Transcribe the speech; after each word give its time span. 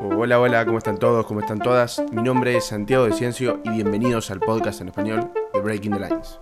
Hola, 0.00 0.38
hola, 0.38 0.64
¿cómo 0.64 0.78
están 0.78 0.96
todos? 0.96 1.26
¿Cómo 1.26 1.40
están 1.40 1.58
todas? 1.58 2.00
Mi 2.12 2.22
nombre 2.22 2.56
es 2.56 2.66
Santiago 2.66 3.04
de 3.04 3.12
Ciencio 3.12 3.60
y 3.64 3.70
bienvenidos 3.70 4.30
al 4.30 4.38
podcast 4.38 4.80
en 4.80 4.88
español 4.88 5.32
de 5.52 5.60
Breaking 5.60 5.92
the 5.92 5.98
Lines. 5.98 6.38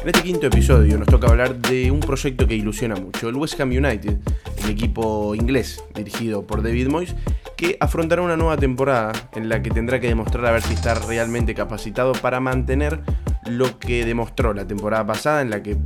En 0.00 0.08
este 0.08 0.22
quinto 0.22 0.46
episodio 0.46 0.96
nos 0.96 1.08
toca 1.08 1.26
hablar 1.26 1.56
de 1.56 1.90
un 1.90 1.98
proyecto 1.98 2.46
que 2.46 2.54
ilusiona 2.54 2.94
mucho, 2.94 3.28
el 3.28 3.34
West 3.34 3.60
Ham 3.60 3.70
United, 3.70 4.18
el 4.62 4.70
equipo 4.70 5.34
inglés 5.34 5.82
dirigido 5.94 6.46
por 6.46 6.62
David 6.62 6.88
Moyes, 6.88 7.16
que 7.56 7.76
afrontará 7.80 8.22
una 8.22 8.36
nueva 8.36 8.56
temporada 8.56 9.12
en 9.32 9.48
la 9.48 9.60
que 9.60 9.70
tendrá 9.70 9.98
que 9.98 10.06
demostrar 10.06 10.46
a 10.46 10.52
ver 10.52 10.62
si 10.62 10.74
está 10.74 10.94
realmente 10.94 11.52
capacitado 11.54 12.12
para 12.12 12.38
mantener 12.38 13.00
lo 13.46 13.78
que 13.80 14.06
demostró 14.06 14.54
la 14.54 14.66
temporada 14.66 15.04
pasada 15.04 15.42
en 15.42 15.50
la 15.50 15.62
que 15.62 15.76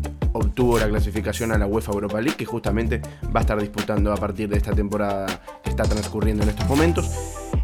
obtuvo 0.55 0.79
la 0.79 0.89
clasificación 0.89 1.51
a 1.51 1.59
la 1.59 1.67
UEFA 1.67 1.91
Europa 1.91 2.21
League, 2.21 2.37
que 2.37 2.45
justamente 2.45 3.03
va 3.35 3.41
a 3.41 3.43
estar 3.43 3.61
disputando 3.61 4.13
a 4.13 4.17
partir 4.17 4.49
de 4.49 4.57
esta 4.57 4.73
temporada 4.73 5.27
que 5.65 5.71
está 5.71 5.83
transcurriendo 5.83 6.45
en 6.45 6.51
estos 6.51 6.69
momentos. 6.69 7.11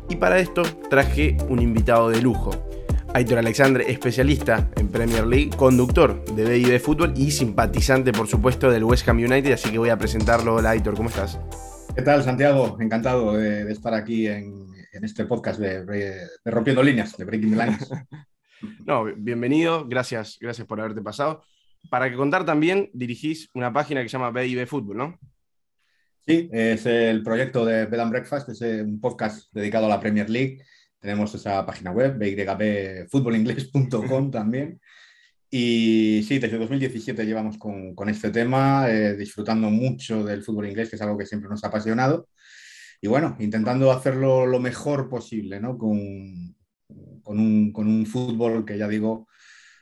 Y 0.09 0.17
para 0.17 0.41
esto 0.41 0.63
traje 0.89 1.37
un 1.49 1.63
invitado 1.63 2.11
de 2.11 2.21
lujo. 2.21 2.51
Aitor 3.15 3.39
Alexandre, 3.39 3.89
especialista 3.89 4.69
en 4.75 4.89
Premier 4.89 5.25
League, 5.25 5.51
conductor 5.57 6.25
de 6.35 6.45
BIB 6.45 6.81
Fútbol 6.81 7.13
y 7.15 7.31
simpatizante, 7.31 8.13
por 8.13 8.27
supuesto, 8.27 8.73
del 8.73 8.83
West 8.83 9.09
Ham 9.09 9.19
United, 9.19 9.53
así 9.53 9.71
que 9.71 9.79
voy 9.79 9.91
a 9.91 9.97
presentarlo. 9.97 10.57
Hola 10.57 10.71
Aitor, 10.71 10.97
¿cómo 10.97 11.11
estás? 11.11 11.39
¿Qué 11.95 12.03
tal, 12.03 12.25
Santiago? 12.25 12.77
Encantado 12.81 13.37
de, 13.37 13.71
estar 13.71 13.95
aquí 13.95 14.27
en, 14.27 14.67
este 14.95 15.27
podcast 15.27 15.61
de, 15.61 16.27
Rompiendo 16.45 16.83
Líneas, 16.83 17.17
de 17.17 17.25
Breaking 17.25 17.57
the 17.57 17.65
Lines. 17.65 17.89
no, 18.85 19.05
bienvenido, 19.17 19.87
gracias, 19.87 20.39
gracias 20.41 20.67
por 20.67 20.81
haberte 20.81 21.03
pasado. 21.03 21.45
Para 21.89 22.11
que 22.11 22.17
contar 22.17 22.45
también, 22.45 22.91
dirigís 22.93 23.49
una 23.55 23.73
página 23.73 24.03
que 24.03 24.09
se 24.09 24.19
llama 24.19 24.31
BIB 24.31 24.67
Fútbol, 24.67 24.97
¿no? 24.97 25.19
Sí, 26.27 26.49
es 26.53 26.85
el 26.87 27.23
proyecto 27.23 27.65
de 27.65 27.87
Bed 27.87 27.99
and 27.99 28.11
Breakfast, 28.11 28.49
es 28.51 28.61
un 28.61 29.01
podcast 29.01 29.53
dedicado 29.53 29.87
a 29.87 29.89
la 29.89 30.01
Premier 30.01 30.29
League 30.29 30.63
tenemos 31.01 31.35
esa 31.35 31.65
página 31.65 31.93
web, 31.93 32.19
bybfutbolingles.com 32.19 34.31
también. 34.31 34.79
Y 35.51 36.23
sí, 36.29 36.39
desde 36.39 36.59
2017 36.59 37.25
llevamos 37.25 37.57
con, 37.59 37.97
este 38.09 38.31
tema, 38.31 38.89
eh, 38.89 39.17
disfrutando 39.17 39.69
mucho 39.71 40.23
del 40.23 40.45
fútbol 40.45 40.69
inglés, 40.69 40.91
que 40.91 40.97
es 40.97 41.03
algo 41.03 41.19
que 41.19 41.27
siempre 41.27 41.49
nos 41.49 41.65
ha 41.65 41.69
apasionado. 41.69 42.29
Y 43.01 43.09
bueno, 43.09 43.37
intentando 43.41 43.91
hacerlo 43.91 44.47
lo 44.47 44.61
mejor 44.61 45.09
posible, 45.09 45.59
¿no? 45.59 45.79
Con 45.79 46.55
un, 47.25 48.07
fútbol 48.07 48.67
que 48.67 48.77
ya 48.77 48.87
digo 48.87 49.27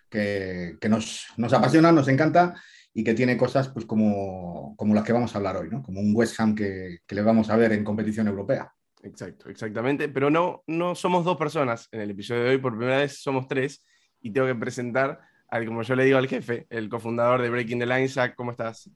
que, 0.09 0.77
que 0.81 0.89
nos, 0.89 1.27
nos, 1.37 1.53
apasiona, 1.53 1.93
nos 1.93 2.09
encanta 2.09 2.55
y 2.95 3.05
que 3.05 3.15
tiene 3.15 3.37
cosas 3.37 3.69
pues 3.69 3.85
como, 3.85 4.75
como 4.77 4.95
las 4.95 5.05
que 5.05 5.13
vamos 5.13 5.35
a 5.35 5.39
hablar 5.39 5.57
hoy, 5.57 5.69
¿no? 5.71 5.83
Como 5.83 6.01
un 6.01 6.13
West 6.15 6.39
Ham 6.41 6.55
que, 6.55 6.99
que 7.07 7.15
le 7.15 7.23
vamos 7.23 7.51
a 7.51 7.57
ver 7.57 7.73
en 7.73 7.85
competición 7.85 8.29
europea. 8.29 8.73
Exacto, 9.03 9.49
exactamente. 9.49 10.09
Pero 10.09 10.31
no, 10.31 10.63
no 10.67 10.95
somos 10.95 11.25
dos 11.25 11.37
personas 11.37 11.89
en 11.93 12.01
el 12.01 12.11
episodio 12.11 12.45
de 12.45 12.51
hoy, 12.51 12.59
por 12.59 12.77
primera 12.77 12.99
vez 12.99 13.23
somos 13.23 13.47
tres 13.47 13.85
y 14.21 14.33
tengo 14.33 14.47
que 14.47 14.55
presentar 14.55 15.21
al, 15.49 15.65
como 15.67 15.83
yo 15.83 15.95
le 15.95 16.05
digo 16.05 16.19
al 16.19 16.29
jefe, 16.29 16.67
el 16.71 16.89
cofundador 16.89 17.41
de 17.41 17.51
Breaking 17.51 17.79
the 17.79 17.87
Line. 17.87 18.09
Zach, 18.09 18.35
¿cómo 18.35 18.51
estás? 18.51 18.91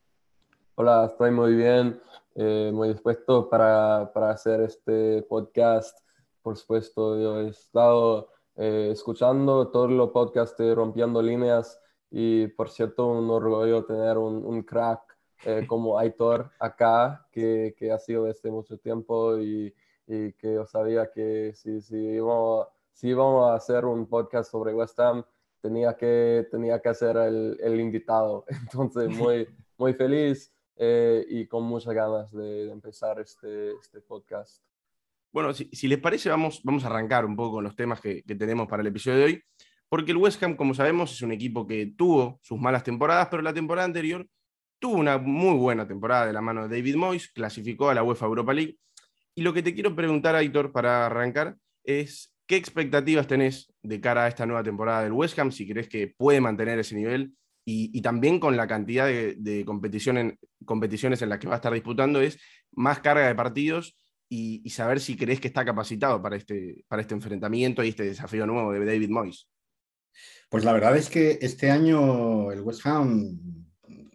Hola, 0.74 1.06
estoy 1.10 1.30
muy 1.30 1.54
bien, 1.54 2.00
eh, 2.34 2.70
muy 2.72 2.88
dispuesto 2.88 3.48
para, 3.48 4.10
para, 4.12 4.30
hacer 4.30 4.60
este 4.62 5.22
podcast. 5.22 5.98
Por 6.42 6.56
supuesto, 6.56 7.20
yo 7.20 7.40
he 7.40 7.50
estado 7.50 8.31
eh, 8.56 8.90
escuchando 8.92 9.68
todos 9.68 9.90
los 9.90 10.10
podcasts 10.10 10.56
de 10.58 10.74
Rompiendo 10.74 11.22
Líneas 11.22 11.80
y, 12.10 12.48
por 12.48 12.70
cierto, 12.70 13.06
un 13.06 13.28
orgullo 13.30 13.84
tener 13.84 14.18
un, 14.18 14.44
un 14.44 14.62
crack 14.62 15.00
eh, 15.44 15.66
como 15.68 15.98
Aitor 15.98 16.50
acá, 16.58 17.26
que, 17.30 17.74
que, 17.76 17.92
ha 17.92 17.98
sido 17.98 18.24
desde 18.24 18.50
mucho 18.50 18.78
tiempo 18.78 19.38
y, 19.38 19.74
y 20.06 20.32
que 20.34 20.54
yo 20.54 20.66
sabía 20.66 21.10
que 21.10 21.52
si, 21.54 21.80
si, 21.80 21.96
íbamos, 21.96 22.68
si 22.92 23.08
íbamos 23.08 23.50
a 23.50 23.54
hacer 23.54 23.84
un 23.84 24.06
podcast 24.06 24.50
sobre 24.50 24.74
West 24.74 24.98
Ham, 25.00 25.24
tenía 25.60 25.96
que, 25.96 26.46
tenía 26.50 26.80
que 26.80 26.88
hacer 26.88 27.16
el, 27.16 27.58
el 27.60 27.80
invitado. 27.80 28.44
Entonces, 28.62 29.08
muy, 29.08 29.48
muy 29.78 29.94
feliz 29.94 30.52
eh, 30.76 31.24
y 31.28 31.46
con 31.46 31.64
muchas 31.64 31.94
ganas 31.94 32.30
de, 32.32 32.70
empezar 32.70 33.20
este, 33.20 33.72
este 33.72 34.00
podcast. 34.00 34.62
Bueno, 35.32 35.54
si, 35.54 35.68
si, 35.72 35.88
les 35.88 35.98
parece, 35.98 36.28
vamos, 36.28 36.60
vamos 36.62 36.84
a 36.84 36.88
arrancar 36.88 37.24
un 37.24 37.34
poco 37.34 37.52
con 37.52 37.64
los 37.64 37.74
temas 37.74 38.00
que, 38.00 38.22
tenemos 38.22 38.68
para 38.68 38.82
el 38.82 38.88
episodio 38.88 39.18
de 39.18 39.24
hoy, 39.24 39.42
porque 39.88 40.12
el 40.12 40.18
West 40.18 40.42
Ham, 40.42 40.56
como 40.56 40.74
sabemos, 40.74 41.10
es 41.12 41.22
un 41.22 41.32
equipo 41.32 41.66
que 41.66 41.94
tuvo 41.96 42.38
sus 42.42 42.60
malas 42.60 42.84
temporadas, 42.84 43.28
pero 43.30 43.42
la 43.42 43.54
temporada 43.54 43.86
anterior 43.86 44.26
tuvo 44.78 44.96
una 44.96 45.16
muy 45.16 45.56
buena 45.56 45.88
temporada 45.88 46.26
de 46.26 46.34
la 46.34 46.42
mano 46.42 46.68
de 46.68 46.76
David 46.76 46.96
Moyes, 46.96 47.28
clasificó 47.28 47.88
a 47.88 47.94
la 47.94 48.02
UEFA 48.02 48.26
Europa 48.26 48.52
League. 48.52 48.76
Y 49.34 49.42
lo 49.42 49.54
que 49.54 49.62
te 49.62 49.72
quiero 49.74 49.96
preguntar, 49.96 50.34
Aitor, 50.34 50.70
para 50.70 51.06
arrancar, 51.06 51.56
es 51.82 52.34
qué 52.46 52.56
expectativas 52.56 53.26
tenés 53.26 53.72
de 53.82 54.00
cara 54.00 54.24
a 54.24 54.28
esta 54.28 54.44
nueva 54.44 54.62
temporada 54.62 55.02
del 55.02 55.12
West 55.12 55.38
Ham, 55.38 55.50
si 55.50 55.66
crees 55.66 55.88
que 55.88 56.08
puede 56.08 56.42
mantener 56.42 56.78
ese 56.78 56.94
nivel 56.94 57.32
y, 57.64 58.02
también 58.02 58.38
con 58.38 58.56
la 58.56 58.66
cantidad 58.66 59.06
de, 59.06 59.62
competición 59.64 60.18
en, 60.18 60.38
competiciones 60.66 61.22
en 61.22 61.30
las 61.30 61.38
que 61.38 61.46
va 61.46 61.54
a 61.54 61.56
estar 61.56 61.72
disputando, 61.72 62.20
es 62.20 62.38
más 62.72 62.98
carga 63.00 63.28
de 63.28 63.34
partidos 63.34 63.96
y, 64.34 64.70
saber 64.70 64.98
si 64.98 65.14
crees 65.14 65.40
que 65.40 65.48
está 65.48 65.62
capacitado 65.62 66.22
para 66.22 66.36
este, 66.36 66.86
para 66.88 67.02
este 67.02 67.12
enfrentamiento 67.12 67.84
y 67.84 67.88
este 67.90 68.04
desafío 68.04 68.46
nuevo 68.46 68.72
de 68.72 68.82
David 68.82 69.10
Moyes. 69.10 69.46
Pues 70.48 70.64
la 70.64 70.72
verdad 70.72 70.96
es 70.96 71.10
que 71.10 71.38
este 71.42 71.70
año 71.70 72.50
el 72.50 72.62
West 72.62 72.86
Ham 72.86 73.38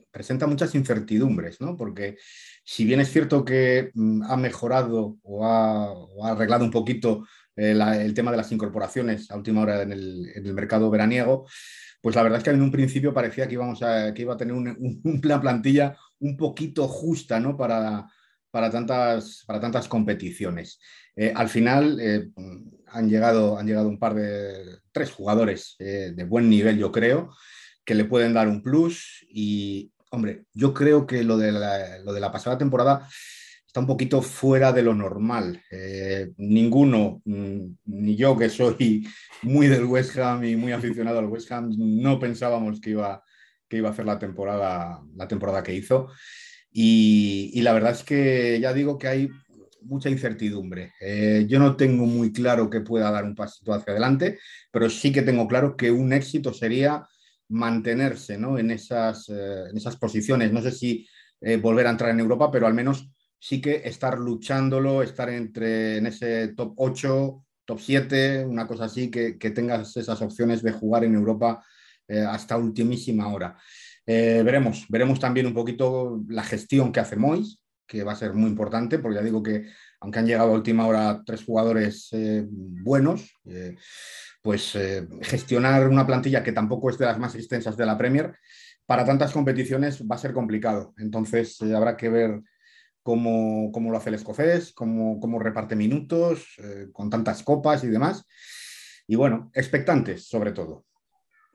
presenta 0.09 0.47
muchas 0.47 0.73
incertidumbres, 0.73 1.61
¿no? 1.61 1.77
Porque 1.77 2.17
si 2.63 2.83
bien 2.83 2.99
es 2.99 3.11
cierto 3.11 3.45
que 3.45 3.91
mm, 3.93 4.23
ha 4.23 4.37
mejorado 4.37 5.19
o 5.21 5.45
ha, 5.45 5.93
arreglado 6.31 6.65
un 6.65 6.71
poquito 6.71 7.27
eh, 7.55 7.77
el 7.99 8.13
tema 8.15 8.31
de 8.31 8.37
las 8.37 8.51
incorporaciones 8.51 9.29
a 9.29 9.37
última 9.37 9.61
hora 9.61 9.83
en 9.83 9.91
el, 9.91 10.53
mercado 10.55 10.89
veraniego, 10.89 11.47
pues 12.01 12.15
la 12.15 12.23
verdad 12.23 12.39
es 12.39 12.43
que 12.43 12.49
en 12.49 12.61
un 12.63 12.71
principio 12.71 13.13
parecía 13.13 13.47
que, 13.47 13.53
íbamos 13.53 13.83
a, 13.83 14.09
iba 14.17 14.33
a 14.33 14.37
tener 14.37 14.55
una 14.55 15.41
plantilla 15.41 15.95
un 16.19 16.35
poquito 16.37 16.87
justa 16.87 17.39
¿no? 17.39 17.55
para, 17.55 18.07
para, 18.51 18.69
tantas, 18.69 19.43
para 19.45 19.59
tantas 19.59 19.87
competiciones. 19.87 20.79
Eh, 21.15 21.33
al 21.35 21.49
final 21.49 21.99
eh, 21.99 22.29
han, 22.87 23.09
llegado, 23.09 23.57
han 23.57 23.67
llegado 23.67 23.89
un 23.89 23.99
par 23.99 24.15
de 24.15 24.79
tres 24.91 25.11
jugadores 25.11 25.75
de 25.79 26.23
buen 26.23 26.49
nivel, 26.49 26.77
yo 26.77 26.91
creo, 26.91 27.29
que 27.85 27.95
le 27.95 28.05
pueden 28.05 28.33
dar 28.33 28.47
un 28.47 28.61
plus 28.61 29.25
y, 29.29 29.91
hombre, 30.11 30.45
yo 30.53 30.73
creo 30.73 31.07
que 31.07 31.23
lo 31.23 31.37
de 31.37 31.51
la, 31.51 31.99
lo 31.99 32.13
de 32.13 32.19
la 32.19 32.31
pasada 32.31 32.57
temporada 32.57 33.07
está 33.65 33.79
un 33.81 33.87
poquito 33.87 34.21
fuera 34.21 34.71
de 34.71 34.81
lo 34.81 34.95
normal. 34.95 35.61
Eh, 35.69 36.31
ninguno, 36.37 37.21
mm, 37.25 37.65
ni 37.85 38.15
yo 38.15 38.37
que 38.37 38.49
soy 38.49 39.07
muy 39.43 39.67
del 39.67 39.85
West 39.85 40.17
Ham 40.17 40.43
y 40.45 40.55
muy 40.55 40.71
aficionado 40.71 41.19
al 41.19 41.25
West 41.25 41.51
Ham, 41.51 41.71
no 41.77 42.19
pensábamos 42.19 42.79
que 42.81 42.91
iba, 42.91 43.23
que 43.67 43.77
iba 43.77 43.89
a 43.89 43.91
hacer 43.91 44.05
la 44.05 44.17
temporada, 44.17 45.01
la 45.15 45.27
temporada 45.27 45.61
que 45.63 45.75
hizo. 45.75 46.09
Y, 46.79 47.59
la 47.61 47.73
verdad 47.73 47.91
es 47.91 48.03
que 48.03 48.59
ya 48.61 48.71
digo 48.71 48.99
que 48.99 49.07
hay 49.07 49.29
mucha 49.81 50.11
incertidumbre. 50.11 50.93
Eh, 51.01 51.47
yo 51.49 51.57
no 51.57 51.75
tengo 51.75 52.05
muy 52.05 52.31
claro 52.31 52.69
que 52.69 52.81
pueda 52.81 53.09
dar 53.09 53.23
un 53.23 53.33
pasito 53.33 53.73
hacia 53.73 53.93
adelante, 53.93 54.37
pero 54.71 54.87
sí 54.87 55.11
que 55.11 55.23
tengo 55.23 55.47
claro 55.47 55.75
que 55.75 55.89
un 55.89 56.13
éxito 56.13 56.53
sería 56.53 57.07
mantenerse 57.49 58.35
en, 58.35 58.69
esas, 58.69 59.27
eh, 59.29 59.63
esas 59.73 59.97
posiciones. 59.97 60.53
No 60.53 60.61
sé 60.61 60.71
si 60.71 61.07
eh, 61.41 61.57
volver 61.57 61.87
a 61.87 61.89
entrar 61.89 62.11
en 62.11 62.19
Europa, 62.19 62.51
pero 62.51 62.67
al 62.67 62.75
menos 62.75 63.09
sí 63.39 63.59
que 63.59 63.81
estar 63.83 64.19
luchándolo, 64.19 65.01
estar 65.01 65.31
entre 65.31 65.97
en 65.97 66.05
ese 66.05 66.49
top 66.49 66.75
8, 66.77 67.43
top 67.65 67.79
7, 67.79 68.45
una 68.45 68.67
cosa 68.67 68.85
así, 68.85 69.09
que, 69.09 69.33
tengas 69.49 69.97
esas 69.97 70.21
opciones 70.21 70.61
de 70.61 70.73
jugar 70.73 71.05
en 71.05 71.15
Europa 71.15 71.65
hasta 72.07 72.55
ultimísima 72.55 73.33
hora. 73.33 73.57
Veremos, 74.07 74.85
veremos 74.89 75.19
también 75.19 75.45
un 75.47 75.53
poquito 75.53 76.23
la 76.29 76.43
gestión 76.43 76.91
que 76.91 77.01
hace 77.01 77.17
Mois, 77.17 77.59
que 77.85 78.03
va 78.03 78.13
a 78.13 78.15
ser 78.15 78.33
muy 78.33 78.49
importante, 78.49 78.99
porque 78.99 79.17
ya 79.17 79.23
digo 79.23 79.43
que 79.43 79.67
aunque 79.99 80.19
han 80.19 80.27
llegado 80.27 80.51
a 80.51 80.55
última 80.55 80.87
hora 80.87 81.21
tres 81.25 81.43
jugadores 81.43 82.09
buenos, 82.49 83.33
pues 84.47 84.75
eh, 84.75 85.05
gestionar 85.23 85.89
una 85.89 86.07
plantilla 86.07 86.41
que 86.41 86.53
tampoco 86.53 86.89
es 86.89 86.97
de 86.97 87.05
las 87.05 87.19
más 87.19 87.35
extensas 87.35 87.75
de 87.75 87.85
la 87.85 87.97
Premier, 87.97 88.33
para 88.85 89.03
tantas 89.03 89.33
competiciones 89.33 90.01
va 90.01 90.15
a 90.15 90.19
ser 90.19 90.31
complicado. 90.31 90.93
Entonces 90.97 91.61
eh, 91.61 91.75
habrá 91.75 91.97
que 91.97 92.07
ver 92.07 92.41
cómo, 93.03 93.69
lo 93.73 93.97
hace 93.97 94.07
el 94.07 94.15
escocés, 94.15 94.71
cómo, 94.71 95.37
reparte 95.39 95.75
minutos, 95.75 96.55
eh, 96.59 96.87
con 96.93 97.09
tantas 97.09 97.43
copas 97.43 97.83
y 97.83 97.87
demás. 97.87 98.25
Y 99.05 99.17
bueno, 99.17 99.51
expectantes 99.53 100.29
sobre 100.29 100.53
todo. 100.53 100.86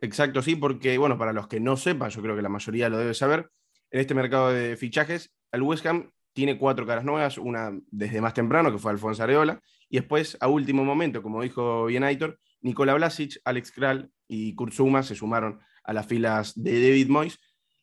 Exacto, 0.03 0.43
sí, 0.43 0.57
porque 0.57 0.99
bueno, 0.99 1.17
para 1.17 1.33
los 1.33 1.49
que 1.49 1.61
no 1.61 1.77
sepan, 1.77 2.11
yo 2.11 2.21
creo 2.21 2.37
que 2.37 2.43
la 2.43 2.51
mayoría 2.51 2.91
lo 2.91 2.99
debe 2.99 3.15
saber, 3.15 3.49
en 3.91 4.01
este 4.01 4.15
mercado 4.15 4.51
de 4.51 4.77
fichajes, 4.77 5.33
el 5.53 5.63
West 5.63 5.87
Ham 5.87 6.11
tiene 6.35 6.59
cuatro 6.59 6.87
caras 6.87 7.05
nuevas, 7.05 7.39
una 7.39 7.73
desde 7.91 8.21
más 8.21 8.35
temprano, 8.35 8.71
que 8.71 8.79
fue 8.79 8.91
Alfonso 8.91 9.23
Areola, 9.23 9.61
y 9.89 9.97
después, 9.97 10.37
a 10.41 10.49
último 10.49 10.85
momento, 10.85 11.23
como 11.23 11.43
dijo 11.43 11.87
bien 11.87 12.05
Aitor, 12.05 12.39
Nikola 12.61 12.95
Blasic, 12.95 13.41
Alex 13.45 13.73
Kral 13.73 14.11
y 14.29 14.55
Kurzuma 14.55 15.03
se 15.03 15.15
sumaron 15.15 15.61
a 15.85 15.93
las 15.93 16.07
filas 16.07 16.53
de 16.55 16.73
David 16.73 17.09
Moyes. 17.09 17.39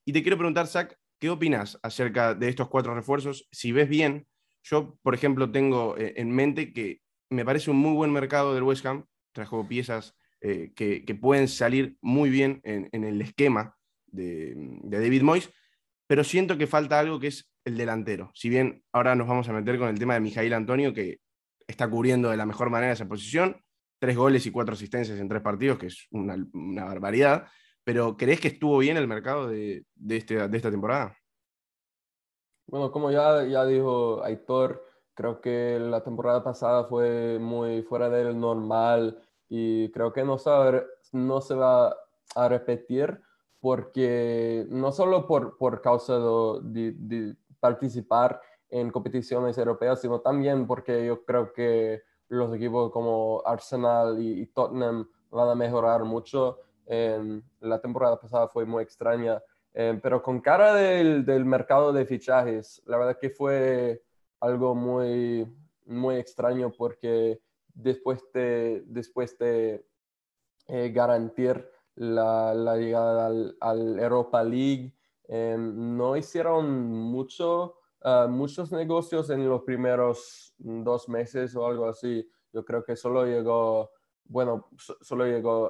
Y 0.05 0.13
te 0.13 0.21
quiero 0.21 0.37
preguntar, 0.37 0.67
Zach, 0.67 0.95
¿Qué 1.19 1.29
opinas 1.29 1.77
acerca 1.83 2.33
de 2.33 2.47
estos 2.47 2.69
cuatro 2.69 2.95
refuerzos? 2.95 3.49
Si 3.51 3.73
ves 3.73 3.89
bien, 3.89 4.25
yo, 4.63 4.97
por 5.01 5.13
ejemplo, 5.13 5.51
tengo 5.51 5.97
eh, 5.97 6.13
en 6.15 6.31
mente 6.31 6.71
que 6.71 7.01
me 7.29 7.43
parece 7.43 7.71
un 7.71 7.77
muy 7.77 7.93
buen 7.93 8.13
mercado 8.13 8.53
del 8.53 8.63
West 8.63 8.85
Ham. 8.85 9.05
Trajo 9.33 9.67
piezas 9.67 10.15
eh, 10.41 10.71
que, 10.73 11.15
pueden 11.15 11.49
salir 11.49 11.97
muy 12.01 12.29
bien 12.29 12.61
en, 12.63 13.03
el 13.03 13.21
esquema 13.21 13.75
de, 14.07 14.53
David 14.83 15.21
Moyes, 15.21 15.51
pero 16.07 16.23
siento 16.23 16.57
que 16.57 16.65
falta 16.65 16.97
algo 16.97 17.19
que 17.19 17.27
es 17.27 17.51
el 17.65 17.75
delantero. 17.75 18.31
Si 18.33 18.47
bien 18.47 18.83
ahora 18.93 19.15
nos 19.15 19.27
vamos 19.27 19.49
a 19.49 19.53
meter 19.53 19.77
con 19.77 19.89
el 19.89 19.99
tema 19.99 20.13
de 20.13 20.21
Mijail 20.21 20.53
Antonio, 20.53 20.93
que 20.93 21.19
está 21.67 21.89
cubriendo 21.89 22.29
de 22.29 22.37
la 22.37 22.45
mejor 22.45 22.69
manera 22.69 22.93
esa 22.93 23.07
posición, 23.07 23.61
tres 23.99 24.15
goles 24.15 24.45
y 24.45 24.51
cuatro 24.51 24.75
asistencias 24.75 25.19
en 25.19 25.27
tres 25.27 25.41
partidos, 25.41 25.77
que 25.77 25.87
es 25.87 26.07
una, 26.11 26.37
barbaridad, 26.85 27.47
pero 27.83 28.15
¿crees 28.15 28.39
que 28.39 28.47
estuvo 28.47 28.77
bien 28.77 28.95
el 28.95 29.07
mercado 29.07 29.49
de, 29.49 29.83
este, 30.07 30.47
de 30.47 30.57
esta 30.57 30.71
temporada? 30.71 31.17
Bueno, 32.67 32.91
como 32.91 33.11
ya, 33.11 33.43
ya 33.45 33.65
dijo 33.65 34.23
Aitor, 34.23 34.85
creo 35.13 35.41
que 35.41 35.77
la 35.79 36.01
temporada 36.01 36.43
pasada 36.43 36.85
fue 36.85 37.39
muy 37.39 37.81
fuera 37.81 38.09
del 38.09 38.39
normal 38.39 39.21
y 39.49 39.91
creo 39.91 40.13
que 40.13 40.23
no, 40.23 40.37
no 41.11 41.41
se 41.41 41.55
va 41.55 41.95
a 42.35 42.47
repetir 42.47 43.19
porque 43.59 44.65
no 44.69 44.91
solo 44.91 45.27
por, 45.27 45.57
por 45.57 45.81
causa 45.81 46.17
de, 46.61 47.35
participar 47.59 48.41
en 48.69 48.89
competiciones 48.91 49.57
europeas, 49.57 49.99
sino 49.99 50.21
también 50.21 50.65
porque 50.65 51.05
yo 51.05 51.25
creo 51.25 51.51
que 51.51 52.03
los 52.29 52.55
equipos 52.55 52.91
como 52.91 53.41
Arsenal 53.45 54.21
y, 54.21 54.45
Tottenham 54.47 55.09
van 55.31 55.49
a 55.49 55.55
mejorar 55.55 56.03
mucho. 56.05 56.59
la 56.85 57.81
temporada 57.81 58.19
pasada 58.19 58.47
fue 58.47 58.65
muy 58.65 58.83
extraña 58.83 59.41
eh, 59.73 59.99
pero 60.01 60.21
con 60.21 60.41
cara 60.41 60.73
del, 60.73 61.25
del, 61.25 61.45
mercado 61.45 61.93
de 61.93 62.05
fichajes, 62.05 62.81
la 62.85 62.97
verdad 62.97 63.17
que 63.19 63.29
fue 63.29 64.03
algo 64.39 64.73
muy, 64.73 65.47
muy 65.85 66.15
extraño 66.15 66.71
porque 66.71 67.39
después 67.73 68.23
de, 68.33 68.83
después 68.85 69.37
de 69.37 69.85
eh, 70.67 70.91
garantizar 70.91 71.69
la, 71.95 72.53
la, 72.53 72.77
llegada 72.77 73.27
al, 73.27 73.57
al 73.59 73.99
Europa 73.99 74.43
League, 74.43 74.93
eh, 75.27 75.57
no 75.57 76.15
hicieron 76.15 76.89
mucho, 76.89 77.75
ah, 78.03 78.27
muchos 78.29 78.71
negocios 78.71 79.29
en 79.29 79.47
los 79.47 79.63
primeros 79.63 80.53
dos 80.57 81.09
meses 81.09 81.55
o 81.55 81.65
algo 81.65 81.87
así. 81.87 82.27
Yo 82.53 82.63
creo 82.65 82.83
que 82.83 82.95
solo 82.95 83.25
llegó, 83.25 83.91
bueno, 84.25 84.69
solo 85.01 85.25
llegó 85.25 85.69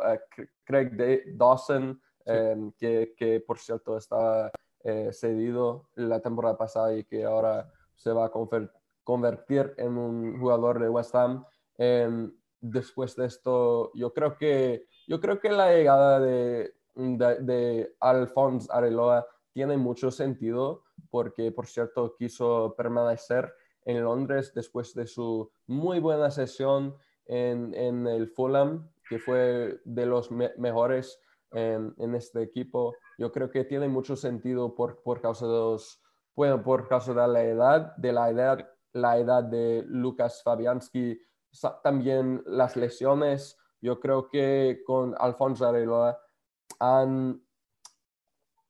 Craig 0.63 0.91
Dawson, 1.35 1.99
Em, 2.31 2.71
que, 2.73 3.43
por 3.45 3.57
cierto 3.57 3.97
estaba 3.97 4.51
eh, 4.83 5.09
cedido 5.11 5.89
la 5.95 6.19
temporada 6.19 6.55
pasada 6.55 6.95
y 6.95 7.03
que 7.03 7.25
ahora 7.25 7.71
se 7.95 8.11
va 8.11 8.25
a 8.25 8.31
convertir 9.03 9.73
en 9.77 9.97
un 9.97 10.39
jugador 10.39 10.79
de 10.79 10.89
West 10.89 11.15
Ham. 11.15 11.43
Em, 11.79 12.31
después 12.59 13.15
de 13.15 13.25
esto, 13.25 13.91
yo 13.95 14.13
creo 14.13 14.37
que, 14.37 14.85
yo 15.07 15.19
creo 15.21 15.39
que 15.39 15.49
la 15.49 15.71
llegada 15.71 16.19
de, 16.19 16.73
de, 16.93 17.95
Alphonse 18.01 18.67
Areloa 18.69 19.25
tiene 19.53 19.77
mucho 19.77 20.11
sentido 20.11 20.83
porque, 21.09 21.53
por 21.53 21.67
cierto, 21.67 22.15
quiso 22.17 22.75
permanecer 22.77 23.51
en 23.85 24.03
Londres 24.03 24.51
después 24.53 24.93
de 24.93 25.07
su 25.07 25.49
muy 25.67 25.99
buena 25.99 26.29
sesión 26.29 26.95
en, 27.25 27.73
en 27.73 28.05
el 28.05 28.27
Fulham, 28.27 28.91
que 29.07 29.19
fue 29.19 29.79
de 29.85 30.05
los 30.05 30.29
mejores 30.31 31.17
en, 31.51 32.15
este 32.15 32.41
equipo. 32.41 32.93
Yo 33.17 33.31
creo 33.31 33.49
que 33.49 33.63
tiene 33.63 33.87
mucho 33.87 34.17
sentido 34.17 34.75
por, 34.75 35.01
por 35.01 35.21
causa 35.21 35.45
de 35.45 35.53
los, 35.53 36.01
bueno, 36.35 36.61
por 36.61 36.89
causa 36.89 37.13
de 37.13 37.27
la 37.27 37.43
edad, 37.43 37.95
de 37.95 38.11
la 38.11 38.29
edad, 38.29 38.69
la 38.93 39.17
edad 39.17 39.43
de 39.43 39.83
Lucas 39.87 40.41
Fabianski, 40.43 41.19
también 41.83 42.43
las 42.45 42.75
lesiones. 42.75 43.57
Yo 43.81 43.99
creo 43.99 44.29
que 44.29 44.83
con 44.85 45.15
Alfonso 45.17 45.67
Areloa 45.67 46.19
han, 46.79 47.41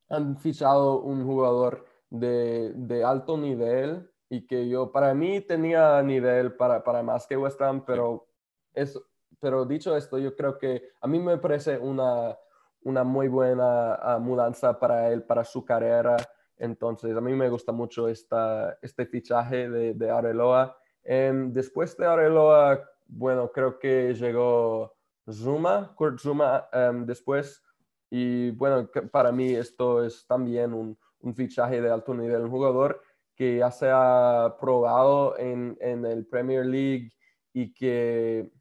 han 0.09 0.37
fichado 0.37 1.01
un 1.01 1.25
jugador 1.25 1.85
de, 2.09 2.73
de, 2.75 3.03
alto 3.03 3.37
nivel 3.37 4.09
y 4.29 4.45
que 4.45 4.67
yo, 4.67 4.91
para 4.91 5.13
mí, 5.13 5.41
tenía 5.41 6.01
nivel 6.03 6.55
para, 6.55 6.83
para 6.83 7.03
más 7.03 7.27
que 7.27 7.37
West 7.37 7.61
Ham, 7.61 7.83
pero, 7.85 8.27
es, 8.73 8.99
pero 9.39 9.65
dicho 9.65 9.95
esto, 9.95 10.17
yo 10.17 10.35
creo 10.35 10.57
que 10.57 10.89
a 11.01 11.07
mí 11.07 11.19
me 11.19 11.37
parece 11.37 11.77
una, 11.77 12.37
una 12.83 13.03
muy 13.03 13.27
buena 13.27 13.95
ah, 13.95 14.19
mudanza 14.19 14.79
para 14.79 15.11
él, 15.11 15.23
para 15.23 15.43
su 15.43 15.65
carrera. 15.65 16.17
Entonces, 16.57 17.15
a 17.15 17.21
mí 17.21 17.33
me 17.33 17.49
gusta 17.49 17.71
mucho 17.71 18.07
esta, 18.07 18.77
este 18.81 19.05
fichaje 19.05 19.69
de, 19.69 19.93
de 19.93 20.09
Areloa. 20.09 20.77
Em, 21.11 21.51
después 21.51 21.97
de 21.97 22.05
Areloa, 22.05 22.87
bueno, 23.07 23.51
creo 23.51 23.79
que 23.79 24.13
llegó 24.13 24.95
Zuma, 25.27 25.91
Kurt 25.95 26.19
Zuma 26.19 26.69
em, 26.71 27.03
después. 27.03 27.63
Y 28.11 28.51
bueno, 28.51 28.87
para 29.11 29.31
mí 29.31 29.55
esto 29.55 30.05
es 30.05 30.27
también 30.27 30.71
un, 30.71 30.95
fichaje 31.33 31.81
de 31.81 31.89
alto 31.89 32.13
nivel, 32.13 32.43
un 32.43 32.51
jugador 32.51 33.01
que 33.35 33.57
ya 33.57 33.71
se 33.71 33.89
ha 33.91 34.55
probado 34.59 35.35
en, 35.39 35.75
en 35.81 36.05
el 36.05 36.27
Premier 36.27 36.63
League 36.63 37.11
y 37.53 37.73
que 37.73 38.51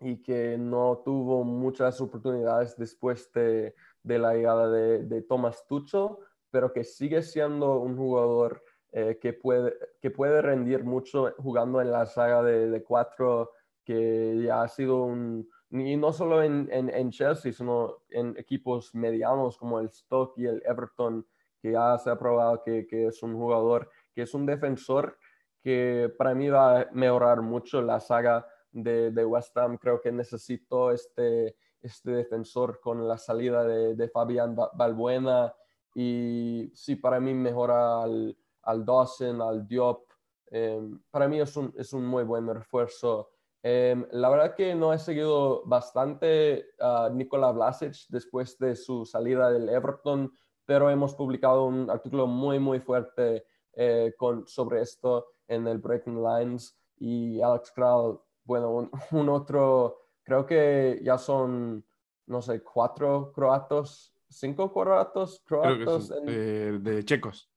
y 0.00 0.22
que 0.22 0.58
no 0.58 1.00
tuvo 1.02 1.44
muchas 1.44 1.98
oportunidades 1.98 2.76
después 2.76 3.32
de, 3.32 3.74
de 4.02 4.18
la 4.18 4.34
llegada 4.34 4.68
de, 4.68 5.04
de, 5.04 5.22
Thomas 5.22 5.64
Tuchel, 5.66 6.08
pero 6.50 6.74
que 6.74 6.84
sigue 6.84 7.22
siendo 7.22 7.78
un 7.80 7.96
jugador 7.96 8.62
eh, 8.96 9.18
que, 9.20 9.32
puede, 9.32 9.76
que 10.00 10.12
puede 10.12 10.40
rendir 10.40 10.84
mucho 10.84 11.34
jugando 11.38 11.80
en 11.80 11.90
la 11.90 12.06
saga 12.06 12.44
de, 12.44 12.70
de 12.70 12.84
cuatro, 12.84 13.50
que 13.84 14.40
ya 14.40 14.62
ha 14.62 14.68
sido 14.68 15.02
un, 15.02 15.50
y 15.70 15.96
no 15.96 16.12
solo 16.12 16.44
en, 16.44 16.68
en, 16.70 17.10
Chelsea, 17.10 17.52
sino 17.52 18.04
en 18.08 18.36
equipos 18.38 18.94
medianos 18.94 19.58
como 19.58 19.80
el 19.80 19.90
Stoke 19.90 20.38
y 20.38 20.46
el 20.46 20.62
Everton, 20.64 21.26
que 21.60 21.72
ya 21.72 21.98
se 21.98 22.08
ha 22.08 22.16
probado 22.16 22.62
que, 22.62 22.86
que 22.86 23.08
es 23.08 23.20
un 23.24 23.34
jugador, 23.34 23.90
que 24.14 24.22
es 24.22 24.32
un 24.32 24.46
defensor 24.46 25.18
que 25.60 26.14
para 26.16 26.32
mí 26.32 26.48
va 26.48 26.82
a 26.82 26.88
mejorar 26.92 27.42
mucho 27.42 27.82
la 27.82 27.98
saga 27.98 28.46
de, 28.70 29.24
West 29.24 29.56
Ham. 29.56 29.76
Creo 29.76 30.00
que 30.00 30.12
necesito 30.12 30.92
este, 30.92 31.56
este 31.82 32.12
defensor 32.12 32.78
con 32.78 33.08
la 33.08 33.18
salida 33.18 33.64
de, 33.64 33.96
de 33.96 34.08
Fabián 34.08 34.54
Balbuena 34.54 35.52
y 35.96 36.70
sí, 36.74 36.94
para 36.94 37.18
mí 37.18 37.34
mejora 37.34 38.04
al, 38.04 38.36
al 38.64 38.84
Dawson, 38.84 39.40
al 39.40 39.66
Diop. 39.66 40.04
Em, 40.50 41.00
para 41.10 41.28
mí 41.28 41.40
es 41.40 41.56
un, 41.56 41.72
es 41.76 41.92
un 41.92 42.06
muy 42.06 42.24
buen 42.24 42.46
refuerzo. 42.46 43.30
Em, 43.62 44.06
la 44.12 44.28
verdad 44.28 44.54
que 44.54 44.74
no 44.74 44.92
he 44.92 44.98
seguido 44.98 45.64
bastante 45.64 46.66
a 46.78 47.08
Nikola 47.12 47.50
Vlasic 47.52 47.94
después 48.08 48.58
de 48.58 48.76
su 48.76 49.04
salida 49.04 49.50
del 49.50 49.68
Everton, 49.68 50.32
pero 50.66 50.90
hemos 50.90 51.14
publicado 51.14 51.64
un 51.64 51.90
artículo 51.90 52.26
muy, 52.26 52.58
muy 52.58 52.80
fuerte 52.80 53.46
eh, 53.72 54.14
con, 54.18 54.46
sobre 54.46 54.82
esto 54.82 55.26
en 55.48 55.66
el 55.66 55.78
Breaking 55.78 56.22
Lines 56.22 56.76
y 56.98 57.40
Alex 57.40 57.72
Kral 57.72 58.18
bueno, 58.44 58.90
un, 59.10 59.28
otro, 59.28 59.98
creo 60.22 60.46
que 60.46 61.00
ya 61.02 61.18
son, 61.18 61.84
no 62.26 62.42
sé, 62.42 62.62
cuatro 62.62 63.32
croatos, 63.32 64.14
cinco 64.28 64.72
croatos, 64.72 65.42
croatos 65.44 66.12
eh, 66.26 66.78
de 66.80 67.04
checos. 67.04 67.50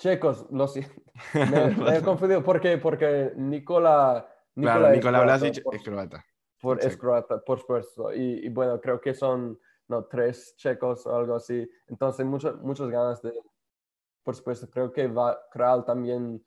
Checos, 0.00 0.46
lo 0.50 0.66
siento. 0.66 0.94
Me, 1.34 1.98
he 1.98 2.02
confundido 2.02 2.42
porque, 2.42 2.78
porque 2.78 3.32
Nicola... 3.36 4.26
Nicola 4.54 4.90
Nicola 4.92 5.36
es 5.36 5.82
croata. 5.84 6.24
Por, 6.58 6.82
es 6.82 6.96
croata, 6.96 7.40
por 7.40 7.60
supuesto. 7.60 8.12
Y, 8.14 8.48
bueno, 8.48 8.80
creo 8.80 8.98
que 8.98 9.12
son 9.12 9.60
no, 9.88 10.04
tres 10.04 10.54
checos 10.56 11.06
o 11.06 11.14
algo 11.14 11.34
así. 11.34 11.68
Entonces, 11.86 12.24
mucho, 12.24 12.58
muchas 12.62 12.88
ganas 12.88 13.20
de... 13.20 13.32
Por 14.22 14.34
supuesto, 14.34 14.70
creo 14.70 14.90
que 14.90 15.06
va, 15.06 15.38
Kral 15.50 15.84
también, 15.84 16.42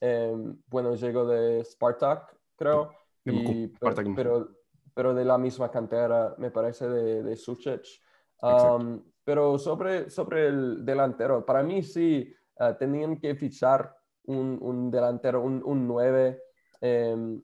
eh, 0.00 0.34
bueno, 0.66 0.94
llegó 0.94 1.26
de 1.26 1.64
Spartak, 1.64 2.36
creo 2.56 2.90
pero, 4.14 4.48
pero, 4.94 5.14
de 5.14 5.24
la 5.24 5.38
misma 5.38 5.70
cantera, 5.70 6.34
me 6.38 6.50
parece, 6.50 6.88
de, 6.88 7.22
de 7.22 7.36
Suchec. 7.36 7.84
Um, 8.42 9.02
pero 9.24 9.58
sobre, 9.58 10.10
sobre 10.10 10.48
el 10.48 10.84
delantero, 10.84 11.44
para 11.44 11.62
mí 11.62 11.82
sí, 11.82 12.34
uh, 12.60 12.76
tenían 12.78 13.18
que 13.18 13.34
fichar 13.34 13.96
un, 14.24 14.58
un 14.60 14.90
delantero, 14.90 15.42
un, 15.42 15.62
un 15.64 15.86
9. 15.86 16.42
Em, 16.80 17.42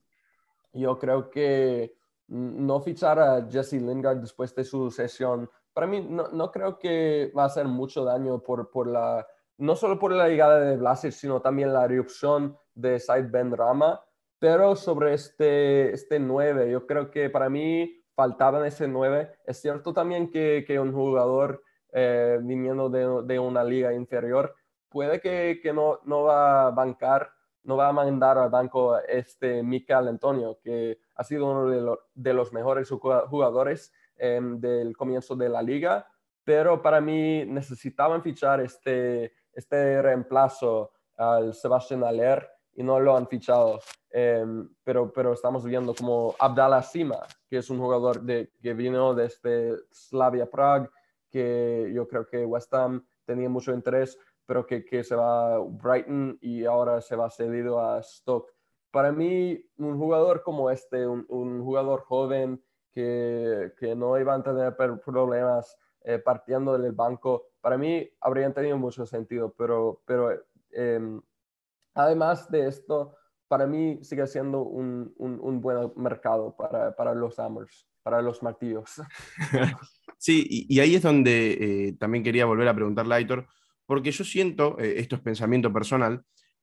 yo 0.72 0.98
creo 0.98 1.30
que 1.30 1.96
no 2.28 2.80
fichar 2.80 3.18
a 3.18 3.46
Jesse 3.48 3.74
Lingard 3.74 4.18
después 4.18 4.54
de 4.54 4.64
su 4.64 4.90
sesión, 4.90 5.48
para 5.72 5.86
mí 5.86 6.00
no, 6.08 6.28
no, 6.28 6.50
creo 6.50 6.78
que 6.78 7.32
va 7.36 7.44
a 7.44 7.46
hacer 7.46 7.66
mucho 7.66 8.04
daño 8.04 8.42
por, 8.42 8.70
por 8.70 8.86
la, 8.86 9.26
no 9.58 9.76
solo 9.76 9.98
por 9.98 10.12
la 10.12 10.28
llegada 10.28 10.60
de 10.60 10.76
Vlasic, 10.76 11.12
sino 11.12 11.40
también 11.42 11.72
la 11.72 11.84
erupción 11.84 12.56
de 12.74 12.98
Said 12.98 13.30
Ben 13.30 13.54
Rama. 13.54 14.00
Pero 14.38 14.76
sobre 14.76 15.14
este, 15.14 15.92
este 15.92 16.18
9, 16.18 16.70
yo 16.70 16.86
creo 16.86 17.10
que 17.10 17.30
para 17.30 17.48
mí 17.48 18.02
faltaba 18.14 18.66
ese 18.66 18.88
9. 18.88 19.32
Es 19.44 19.60
cierto 19.60 19.92
también 19.92 20.30
que, 20.30 20.64
que 20.66 20.80
un 20.80 20.92
jugador 20.92 21.62
eh, 21.92 22.38
viniendo 22.42 22.90
de, 22.90 23.38
una 23.38 23.64
liga 23.64 23.92
inferior, 23.94 24.54
puede 24.88 25.20
que, 25.20 25.72
no, 25.72 26.00
no 26.04 26.24
va 26.24 26.66
a 26.66 26.70
bancar, 26.70 27.30
no 27.64 27.76
va 27.76 27.88
a 27.88 27.92
mandar 27.92 28.38
al 28.38 28.50
banco 28.50 28.98
este 29.00 29.62
Michael 29.62 30.08
Antonio, 30.08 30.58
que 30.62 30.98
ha 31.14 31.24
sido 31.24 31.50
uno 31.50 31.98
de, 32.14 32.34
los 32.34 32.52
mejores 32.52 32.88
jugadores 32.90 33.92
em, 34.16 34.60
del 34.60 34.96
comienzo 34.96 35.34
de 35.34 35.48
la 35.48 35.62
liga, 35.62 36.06
pero 36.44 36.80
para 36.80 37.00
mí 37.00 37.44
necesitaban 37.44 38.22
fichar 38.22 38.60
este, 38.60 39.32
este 39.52 40.00
reemplazo 40.00 40.92
al 41.16 41.54
Sebastián 41.54 42.04
Aller 42.04 42.48
y 42.74 42.82
no 42.82 43.00
lo 43.00 43.16
han 43.16 43.26
fichado. 43.26 43.80
Em, 44.10 44.68
pero, 44.84 45.12
pero 45.12 45.32
estamos 45.32 45.64
viendo 45.64 45.94
como 45.94 46.34
Abdallah 46.38 46.82
Sima, 46.82 47.26
que 47.48 47.58
es 47.58 47.68
un 47.68 47.78
jugador 47.78 48.22
de, 48.22 48.52
que 48.62 48.74
vino 48.74 49.14
desde 49.14 49.76
Slavia 49.90 50.48
Prague, 50.48 50.88
que 51.30 51.90
yo 51.94 52.06
creo 52.06 52.26
que 52.26 52.44
West 52.44 52.72
Ham 52.74 53.04
tenía 53.24 53.48
mucho 53.48 53.72
interés, 53.72 54.18
pero 54.46 54.66
que, 54.66 54.84
que 54.84 55.04
se 55.04 55.14
va 55.14 55.56
a 55.56 55.58
Brighton 55.58 56.38
y 56.40 56.64
ahora 56.64 57.00
se 57.00 57.16
va 57.16 57.30
cedido 57.30 57.80
a 57.80 58.02
Stoke. 58.02 58.52
Para 58.90 59.12
mí, 59.12 59.60
un 59.76 59.98
jugador 59.98 60.42
como 60.42 60.70
este, 60.70 61.06
un, 61.06 61.26
un 61.28 61.62
jugador 61.62 62.00
joven 62.02 62.62
que, 62.92 63.72
que, 63.78 63.94
no 63.94 64.18
iba 64.18 64.34
a 64.34 64.42
tener 64.42 64.74
problemas 65.04 65.76
eh, 66.04 66.18
partiendo 66.18 66.78
del 66.78 66.92
banco, 66.92 67.48
para 67.60 67.76
mí 67.76 68.08
habrían 68.20 68.54
tenido 68.54 68.78
mucho 68.78 69.04
sentido, 69.04 69.52
pero, 69.58 70.00
pero 70.06 70.30
em, 70.70 71.20
además 71.94 72.48
de 72.50 72.68
esto, 72.68 73.16
para 73.48 73.66
mí 73.66 73.98
sigue 74.02 74.26
siendo 74.26 74.62
un, 74.62 75.12
un, 75.18 75.60
buen 75.60 75.92
mercado 75.96 76.56
para, 76.56 76.94
para, 76.94 77.12
los 77.12 77.38
hammers, 77.38 77.86
para 78.02 78.22
los 78.22 78.42
martillos. 78.42 79.02
Sí, 80.18 80.46
y, 80.48 80.80
ahí 80.80 80.94
es 80.94 81.02
donde 81.02 81.88
eh, 81.88 81.92
también 81.98 82.24
quería 82.24 82.46
volver 82.46 82.66
a 82.68 82.74
preguntarle 82.74 83.14
a 83.14 83.16
Aitor, 83.18 83.46
porque 83.86 84.10
yo 84.10 84.24
siento, 84.24 84.78
eh, 84.78 84.94
esto 84.98 85.16
es 85.16 85.22
pensamiento 85.22 85.72
personal, 85.72 86.22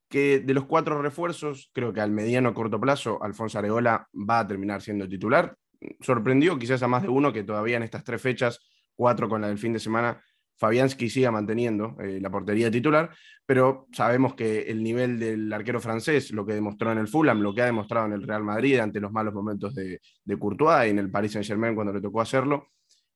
que 0.09 0.39
de 0.39 0.53
los 0.53 0.65
cuatro 0.65 1.01
refuerzos, 1.01 1.71
creo 1.73 1.91
que 1.91 2.01
al 2.01 2.11
mediano 2.11 2.53
corto 2.53 2.79
plazo, 2.79 3.23
Alfonso 3.23 3.57
Areola 3.57 4.07
va 4.13 4.39
a 4.39 4.47
terminar 4.47 4.81
siendo 4.81 5.07
titular. 5.07 5.55
Sorprendió 6.01 6.59
quizás 6.59 6.83
a 6.83 6.87
más 6.87 7.01
de 7.01 7.09
uno 7.09 7.33
que 7.33 7.43
todavía 7.43 7.77
en 7.77 7.83
estas 7.83 8.03
tres 8.03 8.21
fechas, 8.21 8.59
cuatro 8.95 9.27
con 9.27 9.41
la 9.41 9.47
del 9.47 9.57
fin 9.57 9.73
de 9.73 9.79
semana, 9.79 10.21
Fabianski 10.57 11.09
siga 11.09 11.31
manteniendo 11.31 11.97
eh, 11.99 12.19
la 12.21 12.29
portería 12.29 12.69
titular, 12.69 13.09
pero 13.45 13.87
sabemos 13.91 14.35
que 14.35 14.61
el 14.61 14.83
nivel 14.83 15.19
del 15.19 15.51
arquero 15.51 15.81
francés, 15.81 16.31
lo 16.31 16.45
que 16.45 16.53
demostró 16.53 16.91
en 16.91 16.99
el 16.99 17.07
Fulham, 17.07 17.41
lo 17.41 17.53
que 17.53 17.63
ha 17.63 17.65
demostrado 17.65 18.05
en 18.05 18.13
el 18.13 18.23
Real 18.23 18.43
Madrid 18.43 18.79
ante 18.79 18.99
los 18.99 19.11
malos 19.11 19.33
momentos 19.33 19.73
de, 19.73 19.99
de 20.23 20.37
Courtois 20.37 20.87
y 20.87 20.91
en 20.91 20.99
el 20.99 21.09
Paris 21.09 21.33
Saint-Germain 21.33 21.75
cuando 21.75 21.91
le 21.91 22.01
tocó 22.01 22.21
hacerlo, 22.21 22.67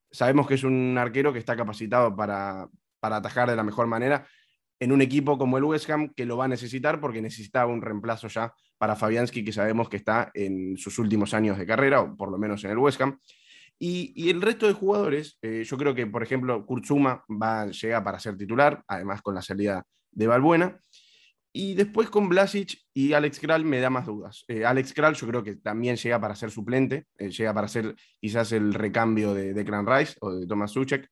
sabemos 0.10 0.48
que 0.48 0.56
es 0.56 0.64
un 0.64 0.98
arquero 0.98 1.32
que 1.32 1.40
está 1.40 1.56
capacitado 1.56 2.16
para, 2.16 2.68
para 3.00 3.18
atajar 3.18 3.50
de 3.50 3.56
la 3.56 3.64
mejor 3.64 3.88
manera 3.88 4.28
en 4.80 4.92
un 4.92 5.02
equipo 5.02 5.38
como 5.38 5.58
el 5.58 5.64
West 5.64 5.90
Ham 5.90 6.14
que 6.16 6.26
lo 6.26 6.38
va 6.38 6.46
a 6.46 6.50
necesitar 6.50 7.00
porque 7.00 7.22
necesitaba 7.22 7.72
un 7.72 7.82
reemplazo 7.82 8.28
ya 8.28 8.54
para 8.78 8.96
Fabianski 8.96 9.44
que 9.44 9.52
sabemos 9.52 9.90
que 9.90 9.98
está 9.98 10.32
en 10.34 10.78
sus 10.78 11.00
últimos 11.00 11.34
años 11.34 11.58
de 11.58 11.66
carrera 11.66 12.02
o 12.02 12.16
por 12.16 12.32
lo 12.32 12.38
menos 12.38 12.64
en 12.64 12.72
el 12.72 12.78
West 12.78 13.02
Ham. 13.02 13.20
Y, 13.80 14.30
el 14.30 14.42
resto 14.42 14.66
de 14.66 14.74
jugadores, 14.74 15.38
eh, 15.42 15.64
yo 15.64 15.78
creo 15.78 15.94
que, 15.94 16.08
por 16.08 16.24
ejemplo, 16.24 16.66
Kurtzuma 16.66 17.24
va 17.30 17.62
a 17.62 17.66
llegar 17.68 18.04
para 18.04 18.20
ser 18.20 18.36
titular, 18.36 18.84
además 18.88 19.22
con 19.22 19.36
la 19.36 19.42
salida 19.44 19.84
de 20.12 20.28
Balbuena. 20.28 20.80
Y 21.54 21.76
después 21.76 22.10
con 22.10 22.28
Blasic 22.28 22.76
y 22.94 23.14
Alex 23.14 23.40
Kral 23.40 23.66
me 23.66 23.80
da 23.80 23.90
más 23.90 24.06
dudas. 24.06 24.46
Eh, 24.48 24.66
Alex 24.66 24.94
Kral 24.94 25.16
yo 25.16 25.28
creo 25.28 25.44
que 25.44 25.56
también 25.56 25.96
llega 25.96 26.20
para 26.20 26.36
ser 26.36 26.52
suplente, 26.52 27.06
eh, 27.18 27.30
llega 27.30 27.54
para 27.54 27.68
ser 27.68 27.96
quizás 28.20 28.52
el 28.52 28.74
recambio 28.74 29.34
de, 29.34 29.54
de 29.54 29.66
Clan 29.66 29.86
Rice 29.86 30.16
o 30.22 30.34
de 30.34 30.48
Thomas 30.48 30.72
Suchek. 30.72 31.08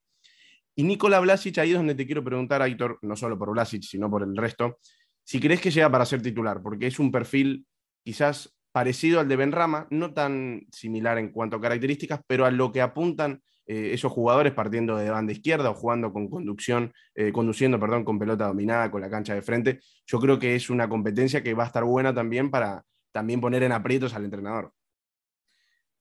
Y 0.76 0.84
Nikola 0.84 1.20
Blasic, 1.20 1.58
ahí 1.58 1.72
es 1.72 1.78
donde 1.78 1.96
te 1.96 2.06
quiero 2.06 2.24
preguntar, 2.24 2.62
Aitor, 2.62 3.00
no 3.02 3.16
solo 3.16 3.38
por 3.38 3.52
Blasic, 3.52 3.84
sino 3.84 4.10
por 4.10 4.24
el 4.24 4.36
resto, 4.36 4.78
si 5.24 5.40
crees 5.40 5.62
que 5.62 5.72
llega 5.72 5.90
para 5.90 6.06
ser 6.06 6.22
titular, 6.22 6.62
porque 6.62 6.88
es 6.88 7.00
un 7.00 7.12
perfil 7.12 7.66
quizás 8.04 8.56
parecido 8.72 9.20
al 9.20 9.28
de 9.28 9.38
Benrama, 9.38 9.88
no 9.90 10.14
tan 10.14 10.68
similar 10.72 11.18
en 11.18 11.32
cuanto 11.32 11.58
a 11.58 11.62
características, 11.62 12.20
pero 12.28 12.46
a 12.46 12.52
lo 12.52 12.72
que 12.72 12.82
apuntan 12.82 13.42
eh, 13.66 13.92
esos 13.94 14.12
jugadores 14.12 14.54
partiendo 14.54 14.98
de 14.98 15.10
banda 15.10 15.32
izquierda 15.32 15.72
o 15.72 15.74
jugando 15.74 16.14
con 16.14 16.30
conducción, 16.30 16.94
eh, 17.16 17.32
conduciendo 17.32 17.80
perdón, 17.80 18.04
con 18.04 18.20
pelota 18.20 18.48
dominada, 18.48 18.92
con 18.92 19.02
la 19.02 19.10
cancha 19.10 19.34
de 19.34 19.42
frente, 19.42 19.80
yo 20.06 20.20
creo 20.20 20.38
que 20.38 20.56
es 20.56 20.70
una 20.70 20.88
competencia 20.88 21.42
que 21.42 21.54
va 21.54 21.64
a 21.64 21.68
estar 21.68 21.84
buena 21.84 22.14
también 22.14 22.52
para 22.52 22.84
también 23.12 23.42
poner 23.42 23.64
en 23.64 23.72
aprietos 23.72 24.14
al 24.14 24.26
entrenador. 24.26 24.74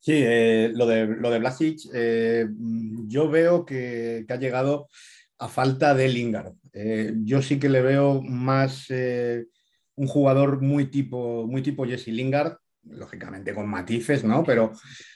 Sí, 0.04 0.12
eh, 0.16 0.70
lo, 0.75 0.87
de, 0.87 1.06
lo 1.06 1.30
de 1.30 1.38
Blasic, 1.38 1.78
yo 3.08 3.30
veo 3.30 3.64
que, 3.64 4.26
ha 4.28 4.37
llegado 4.37 4.88
a 5.38 5.49
falta 5.49 5.94
de 5.94 6.08
Lingard. 6.08 6.52
yo 7.25 7.40
sí 7.40 7.58
que 7.58 7.70
le 7.70 7.80
veo 7.80 8.20
más 8.20 8.90
un 9.96 10.06
jugador 10.06 10.61
muy 10.61 10.87
tipo, 10.87 11.46
muy 11.46 11.62
tipo 11.62 11.87
Jesse 11.87 12.08
Lingard, 12.08 12.56
lógicamente 12.82 13.54
con 13.54 13.68
matices, 13.68 14.25
¿no? 14.25 14.42
Pero, 14.44 14.73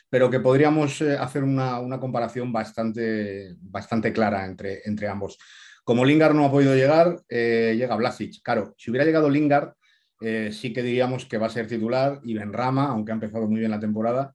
pero 0.09 0.31
que 0.31 0.41
podríamos 0.41 1.01
eh, 1.01 1.17
hacer 1.17 1.45
una, 1.45 1.99
comparación 2.01 2.53
bastante, 2.53 3.57
bastante 3.61 4.13
clara 4.13 4.47
entre, 4.47 4.81
entre 4.85 5.09
ambos. 5.09 5.39
Como 5.85 6.05
Lingard 6.05 6.35
no 6.35 6.45
ha 6.45 6.51
podido 6.51 6.75
llegar, 6.75 7.21
eh, 7.29 7.75
llega 7.77 7.97
Blasic. 7.97 8.43
Claro, 8.43 8.75
si 8.77 8.91
hubiera 8.91 9.05
llegado 9.05 9.31
Lingard, 9.31 9.73
eh, 10.21 10.51
sí 10.53 10.73
que 10.73 10.83
diríamos 10.83 11.27
que 11.27 11.39
va 11.39 11.47
a 11.47 11.51
ser 11.51 11.67
titular 11.67 12.21
y 12.25 12.35
Benrama, 12.35 12.89
aunque 12.89 13.13
ha 13.13 13.15
empezado 13.15 13.49
muy 13.49 13.61
bien 13.61 13.71
la 13.71 13.81
temporada, 13.81 14.35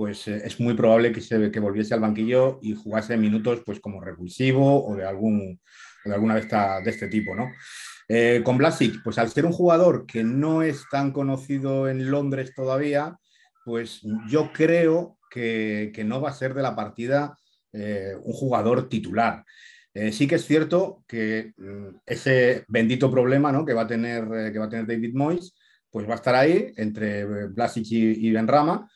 pues 0.00 0.26
es 0.28 0.58
muy 0.58 0.72
probable 0.72 1.12
que, 1.12 1.20
se, 1.20 1.50
que 1.50 1.60
volviese 1.60 1.92
al 1.92 2.00
banquillo 2.00 2.58
y 2.62 2.74
jugase 2.74 3.18
minutos 3.18 3.60
pues 3.66 3.80
como 3.80 4.00
repulsivo 4.00 4.82
o 4.86 4.96
de, 4.96 5.04
algún, 5.04 5.60
de 6.06 6.14
alguna 6.14 6.36
de, 6.36 6.40
de 6.40 6.90
este 6.90 7.08
tipo, 7.08 7.34
¿no? 7.34 7.52
Eh, 8.08 8.40
con 8.42 8.56
Blasic, 8.56 9.02
pues 9.04 9.18
al 9.18 9.28
ser 9.28 9.44
un 9.44 9.52
jugador 9.52 10.06
que 10.06 10.24
no 10.24 10.62
es 10.62 10.86
tan 10.90 11.12
conocido 11.12 11.86
en 11.86 12.10
Londres 12.10 12.54
todavía, 12.56 13.18
pues 13.62 14.00
yo 14.26 14.50
creo 14.54 15.18
que, 15.30 15.92
no 16.06 16.22
va 16.22 16.30
a 16.30 16.32
ser 16.32 16.54
de 16.54 16.62
la 16.62 16.74
partida 16.74 17.36
eh, 17.74 18.14
un 18.22 18.32
jugador 18.32 18.88
titular. 18.88 19.44
Eh, 19.92 20.12
sí 20.12 20.26
que 20.26 20.36
es 20.36 20.46
cierto 20.46 21.04
que 21.06 21.52
mm, 21.58 21.96
ese 22.06 22.64
bendito 22.68 23.10
problema 23.10 23.52
¿no? 23.52 23.66
que, 23.66 23.74
va 23.74 23.82
a 23.82 23.86
tener, 23.86 24.50
que 24.50 24.58
va 24.58 24.64
a 24.64 24.70
tener 24.70 24.86
David 24.86 25.12
Moyes, 25.14 25.54
pues 25.90 26.08
va 26.08 26.14
a 26.14 26.16
estar 26.16 26.34
ahí 26.34 26.72
entre 26.78 27.26
Blasic 27.48 27.84
y, 27.90 28.28
y 28.28 28.32
Benrama 28.32 28.88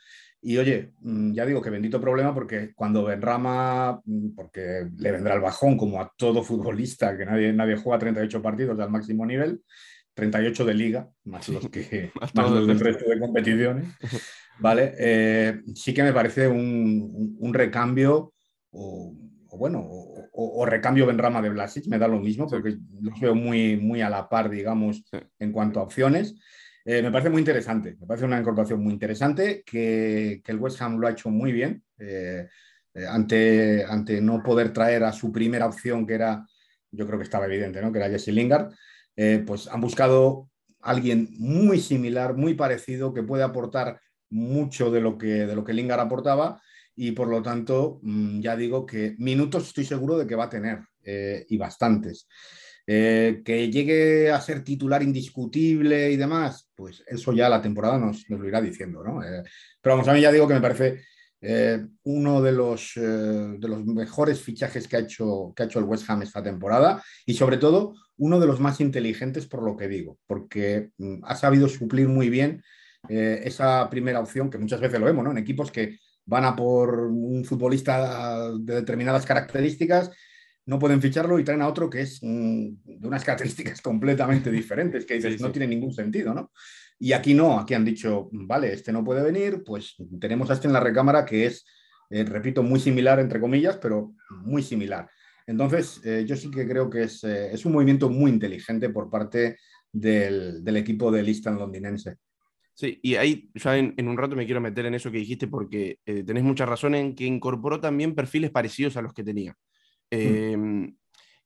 y 0.47 0.59
oye, 0.59 0.93
mm, 1.01 1.33
ya 1.33 1.47
digo 1.47 1.63
que 1.63 1.71
bendito 1.71 1.99
problema 1.99 2.35
porque 2.35 2.75
cuando 2.75 3.03
Benrama, 3.03 3.99
mm, 4.05 4.35
porque 4.35 4.87
le 4.99 5.11
vendrá 5.11 5.35
el 5.35 5.41
bajón 5.41 5.79
como 5.79 6.03
a 6.03 6.13
todo 6.19 6.43
futbolista, 6.43 7.17
que 7.17 7.25
nadie, 7.25 7.51
nadie 7.55 7.77
juega 7.77 7.99
38 7.99 8.43
partidos 8.43 8.79
al 8.79 8.91
máximo 8.91 9.25
nivel, 9.25 9.63
38 10.13 10.67
de 10.67 10.75
liga, 10.75 11.09
más 11.25 11.49
los, 11.49 11.71
que, 11.71 12.13
más 12.35 12.51
los 12.51 12.67
del 12.67 12.79
resto 12.79 13.09
de 13.09 13.19
competiciones, 13.19 13.89
¿vale? 14.61 14.93
Eh, 14.99 15.63
sí 15.75 15.95
que 15.95 16.03
me 16.03 16.13
parece 16.13 16.47
un, 16.47 17.55
recambio, 17.55 18.35
o, 18.71 19.17
bueno, 19.57 19.83
o, 19.89 20.67
recambio 20.67 21.07
Benrama 21.07 21.41
de 21.41 21.49
Blasic, 21.49 21.87
me 21.87 21.99
da 21.99 22.07
lo 22.07 22.21
mismo, 22.21 22.47
porque 22.47 22.77
los 23.01 23.19
veo 23.19 23.35
muy, 23.35 23.79
muy 23.79 24.03
a 24.03 24.11
la 24.11 24.29
par, 24.29 24.51
digamos, 24.51 25.05
en 25.39 25.53
cuanto 25.53 25.81
a 25.81 25.85
opciones. 25.85 26.35
Eh, 26.87 27.01
me 27.01 27.11
parece 27.11 27.31
muy 27.31 27.41
interesante, 27.41 27.97
me 27.99 28.07
parece 28.07 28.27
una 28.27 28.39
incorporación 28.39 28.83
muy 28.83 28.93
interesante 28.93 29.63
que, 29.65 30.43
el 30.45 30.59
West 30.59 30.83
Ham 30.83 30.99
lo 30.99 31.07
ha 31.07 31.13
hecho 31.13 31.31
muy 31.31 31.51
bien 31.51 31.83
eh, 31.99 32.47
eh, 32.93 33.07
ante, 33.09 33.87
ante 33.89 34.21
no 34.21 34.43
poder 34.43 34.71
traer 34.71 35.03
a 35.05 35.13
su 35.13 35.33
primera 35.33 35.67
opción, 35.67 36.07
que 36.07 36.13
era, 36.13 36.47
yo 36.91 37.07
creo 37.07 37.19
que 37.19 37.25
estaba 37.25 37.47
evidente, 37.47 37.81
¿no? 37.81 37.91
que 37.91 37.99
era 37.99 38.11
Jesse 38.11 38.29
Lingard, 38.29 38.75
pues 39.47 39.69
han 39.69 39.81
buscado 39.81 40.51
alguien 40.81 41.29
muy 41.39 41.81
similar, 41.81 42.35
muy 42.35 42.55
parecido, 42.55 43.15
que 43.15 43.23
puede 43.23 43.45
aportar 43.45 44.01
mucho 44.29 44.91
de 44.91 45.01
lo 45.01 45.17
que, 45.17 45.47
de 45.47 45.55
lo 45.55 45.65
que 45.65 45.73
Lingard 45.73 46.01
aportaba 46.01 46.61
y 46.97 47.13
por 47.13 47.29
lo 47.29 47.41
tanto 47.41 48.01
mm, 48.03 48.41
ya 48.41 48.57
digo 48.57 48.85
que 48.85 49.15
minutos 49.19 49.69
estoy 49.69 49.85
seguro 49.85 50.19
de 50.19 50.27
que 50.27 50.35
va 50.35 50.45
a 50.45 50.51
tener 50.51 50.81
y 51.07 51.59
bastantes. 51.59 52.27
Eh, 52.87 53.41
que 53.43 53.71
llegue 53.71 54.31
a 54.31 54.39
ser 54.43 54.63
titular 54.63 55.03
indiscutible 55.03 56.11
y 56.11 56.17
demás, 56.17 56.69
pues 56.75 57.03
eso 57.07 57.33
ya 57.33 57.49
la 57.49 57.63
temporada 57.63 57.99
nos, 57.99 58.29
lo 58.29 58.47
irá 58.47 58.61
diciendo, 58.61 59.03
¿no? 59.03 59.23
Eh, 59.23 59.43
pero 59.81 59.95
vamos, 59.95 60.09
a 60.09 60.13
mí 60.13 60.21
ya 60.21 60.31
digo 60.31 60.47
que 60.47 60.53
me 60.53 60.61
parece 60.61 61.01
eh, 61.41 61.83
uno 62.03 62.43
de 62.43 62.53
los, 62.53 62.93
de 62.95 63.69
los 63.69 63.87
mejores 63.87 64.43
fichajes 64.43 64.87
que 64.87 64.97
ha, 64.97 65.01
hecho, 65.01 65.55
que 65.57 65.63
ha 65.63 65.67
hecho 65.67 65.79
el 65.79 65.87
West 65.87 66.09
Ham 66.11 66.23
esta 66.23 66.43
temporada 66.43 67.03
y 67.25 67.33
sobre 67.35 67.57
todo 67.57 67.95
uno 68.19 68.39
de 68.39 68.47
los 68.47 68.61
más 68.61 68.81
inteligentes 68.83 69.47
por 69.47 69.63
lo 69.63 69.79
que 69.79 69.89
digo, 69.89 70.19
porque 70.27 70.91
mm, 70.99 71.25
ha 71.25 71.37
sabido 71.37 71.69
suplir 71.69 72.09
muy 72.09 72.29
bien 72.29 72.63
esa 73.07 73.91
primera 73.91 74.19
opción 74.19 74.49
que 74.49 74.57
muchas 74.57 74.81
veces 74.81 74.99
lo 74.99 75.05
vemos, 75.05 75.23
¿no? 75.23 75.31
En 75.31 75.37
equipos 75.37 75.71
que 75.71 75.99
van 76.25 76.47
a 76.47 76.57
por 76.57 77.01
un 77.01 77.45
futbolista 77.45 78.51
de 78.59 78.77
determinadas 78.77 79.27
características 79.27 80.11
no 80.67 80.79
pueden 80.79 81.03
ficharlo 81.03 81.39
y 81.39 81.45
traen 81.45 81.63
a 81.63 81.69
otro 81.69 81.91
que 81.91 82.03
es 82.03 82.21
mm, 82.23 82.69
de 82.85 83.09
unas 83.09 83.25
características 83.25 83.81
completamente 83.81 84.51
diferentes, 84.51 85.05
que 85.05 85.15
dices, 85.15 85.41
no 85.41 85.51
tiene 85.51 85.69
ningún 85.69 85.93
sentido, 85.93 86.35
¿no? 86.35 86.53
Y 86.99 87.13
aquí 87.13 87.35
no, 87.35 87.59
aquí 87.59 87.75
han 87.75 87.85
dicho, 87.85 88.29
vale, 88.33 88.73
este 88.73 88.93
no 88.93 89.05
puede 89.05 89.23
venir, 89.23 89.63
pues 89.65 89.97
tenemos 90.21 90.49
a 90.51 90.55
este 90.55 90.69
en 90.69 90.73
la 90.73 90.81
recámara 90.81 91.25
que 91.25 91.47
es, 91.47 91.67
eh, 92.09 92.25
repito, 92.25 92.63
muy 92.63 92.79
similar, 92.79 93.19
entre 93.19 93.41
comillas, 93.41 93.77
pero 93.79 94.15
muy 94.45 94.63
similar. 94.63 95.09
Entonces, 95.47 96.01
eh, 96.05 96.25
yo 96.27 96.37
sí 96.37 96.51
que 96.51 96.67
creo 96.67 96.89
que 96.89 97.03
es, 97.03 97.25
es, 97.25 97.67
un 97.67 97.73
movimiento 97.73 98.09
muy 98.09 98.31
inteligente 98.31 98.89
por 98.91 99.11
parte 99.11 99.59
del, 99.93 100.65
del 100.65 100.77
equipo 100.77 101.11
del 101.11 101.29
Eastern 101.29 101.59
londinense. 101.59 102.17
Sí, 102.73 102.99
y 103.03 103.17
ahí 103.17 103.51
ya 103.55 103.77
en, 103.77 104.09
un 104.09 104.17
rato 104.17 104.35
me 104.35 104.47
quiero 104.47 104.61
meter 104.61 104.87
en 104.87 104.95
eso 104.95 105.11
que 105.11 105.19
dijiste 105.19 105.47
porque 105.47 105.99
tenés 106.05 106.43
mucha 106.43 106.67
razón 106.67 106.95
en 106.95 107.15
que 107.15 107.25
incorporó 107.25 107.81
también 107.81 108.15
perfiles 108.15 108.51
parecidos 108.51 108.97
a 108.97 109.03
los 109.03 109.13
que 109.13 109.23
tenía. 109.23 109.55
Mm. 110.11 110.17
Em, 110.17 110.97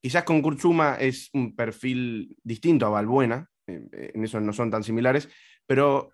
quizás 0.01 0.25
con 0.25 0.43
Kurtzuma 0.43 0.97
es 0.97 1.31
un 1.33 1.55
perfil 1.55 2.37
distinto 2.43 2.87
a 2.87 2.91
Valbuena, 2.91 3.49
en 3.67 4.25
eso 4.25 4.41
no 4.41 4.53
son 4.53 4.71
tan 4.71 4.83
similares, 4.83 5.29
pero 5.67 6.11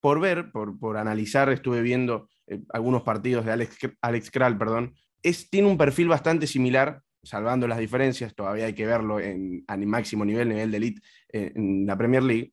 por 0.00 0.20
ver, 0.20 0.50
por, 0.50 0.78
por 0.78 0.96
analizar, 0.96 1.48
estuve 1.50 1.80
viendo 1.80 2.28
eh, 2.46 2.60
algunos 2.70 3.02
partidos 3.02 3.44
de 3.44 3.52
Alex, 3.52 3.78
Alex 4.00 4.30
Kral, 4.30 4.58
perdón, 4.58 4.94
es, 5.22 5.48
tiene 5.48 5.68
un 5.68 5.78
perfil 5.78 6.08
bastante 6.08 6.46
similar, 6.46 7.02
salvando 7.22 7.68
las 7.68 7.78
diferencias, 7.78 8.34
todavía 8.34 8.66
hay 8.66 8.74
que 8.74 8.86
verlo 8.86 9.20
en, 9.20 9.64
en 9.66 9.88
máximo 9.88 10.24
nivel, 10.24 10.48
nivel 10.48 10.70
de 10.70 10.76
elite 10.76 11.02
eh, 11.32 11.52
en 11.54 11.86
la 11.86 11.96
Premier 11.96 12.22
League. 12.22 12.52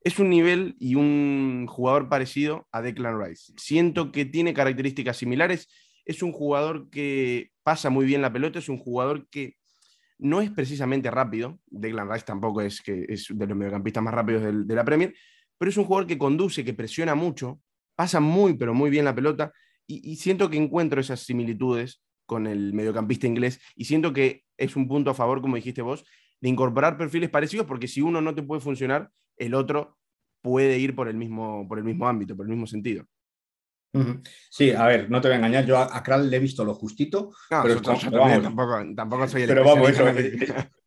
Es 0.00 0.20
un 0.20 0.30
nivel 0.30 0.76
y 0.78 0.94
un 0.94 1.66
jugador 1.68 2.08
parecido 2.08 2.68
a 2.70 2.80
Declan 2.80 3.20
Rice. 3.20 3.52
Siento 3.56 4.12
que 4.12 4.24
tiene 4.24 4.54
características 4.54 5.16
similares. 5.16 5.68
Es 6.08 6.24
un 6.24 6.32
jugador 6.32 6.90
que 6.90 7.52
pasa 7.62 7.88
muy 7.88 8.04
bien 8.04 8.22
la 8.22 8.32
pelota, 8.32 8.58
es 8.58 8.68
un 8.68 8.78
jugador 8.78 9.28
que 9.28 9.54
no 10.18 10.40
es 10.40 10.50
precisamente 10.50 11.08
rápido. 11.12 11.60
Declan 11.66 12.10
Rice 12.10 12.24
tampoco 12.24 12.62
es, 12.62 12.82
que 12.82 13.06
es 13.08 13.28
de 13.30 13.46
los 13.46 13.56
mediocampistas 13.56 14.02
más 14.02 14.14
rápidos 14.14 14.66
de 14.66 14.74
la 14.74 14.84
Premier, 14.84 15.14
pero 15.58 15.70
es 15.70 15.76
un 15.76 15.84
jugador 15.84 16.08
que 16.08 16.18
conduce, 16.18 16.64
que 16.64 16.74
presiona 16.74 17.14
mucho, 17.14 17.60
pasa 17.94 18.20
muy, 18.20 18.54
pero 18.54 18.74
muy 18.74 18.90
bien 18.90 19.04
la 19.04 19.14
pelota, 19.14 19.52
y, 19.90 20.16
siento 20.16 20.50
que 20.50 20.58
encuentro 20.58 21.00
esas 21.00 21.20
similitudes 21.20 22.02
con 22.26 22.46
el 22.46 22.74
mediocampista 22.74 23.26
inglés, 23.26 23.58
y 23.74 23.86
siento 23.86 24.12
que 24.12 24.44
es 24.58 24.76
un 24.76 24.86
punto 24.86 25.10
a 25.10 25.14
favor, 25.14 25.40
como 25.40 25.56
dijiste 25.56 25.80
vos, 25.80 26.04
de 26.40 26.48
incorporar 26.48 26.98
perfiles 26.98 27.30
parecidos, 27.30 27.66
porque 27.66 27.88
si 27.88 28.02
uno 28.02 28.20
no 28.20 28.34
te 28.34 28.42
puede 28.42 28.60
funcionar, 28.60 29.10
el 29.36 29.54
otro 29.54 29.96
puede 30.42 30.78
ir 30.78 30.94
por 30.94 31.08
el 31.08 31.16
mismo, 31.16 31.66
por 31.66 31.78
el 31.78 31.84
mismo 31.84 32.06
ámbito, 32.06 32.36
por 32.36 32.44
el 32.46 32.50
mismo 32.50 32.66
sentido. 32.66 33.04
Sí, 34.50 34.70
a 34.70 34.86
ver, 34.86 35.10
no 35.10 35.20
te 35.20 35.28
voy 35.28 35.34
a 35.34 35.38
engañar, 35.38 35.64
yo 35.64 35.78
a, 35.78 36.02
Kral 36.02 36.28
le 36.28 36.36
he 36.36 36.40
visto 36.40 36.64
lo 36.64 36.74
justito, 36.74 37.32
pero, 37.48 37.80
tampoco, 37.80 38.84
tampoco, 38.94 39.28
soy 39.28 39.42
el 39.42 39.48
Pero 39.48 39.64
vamos, 39.64 39.90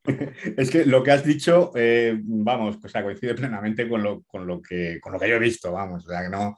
es 0.58 0.70
que 0.70 0.86
lo 0.86 1.03
que 1.03 1.12
has 1.12 1.24
dicho, 1.24 1.72
eh, 1.75 2.20
vamos, 2.24 2.77
o 2.84 2.88
sea, 2.88 3.03
coincide 3.03 3.36
plenamente 3.36 3.88
con 3.89 4.01
lo, 4.01 4.24
con, 4.24 4.48
lo 4.48 4.62
que, 4.62 5.00
con 5.01 5.13
lo 5.13 5.20
que 5.20 5.29
yo 5.29 5.36
he 5.36 5.39
visto, 5.39 5.72
vamos, 5.72 6.05
o 6.05 6.10
sea, 6.10 6.24
que 6.24 6.29
no, 6.29 6.58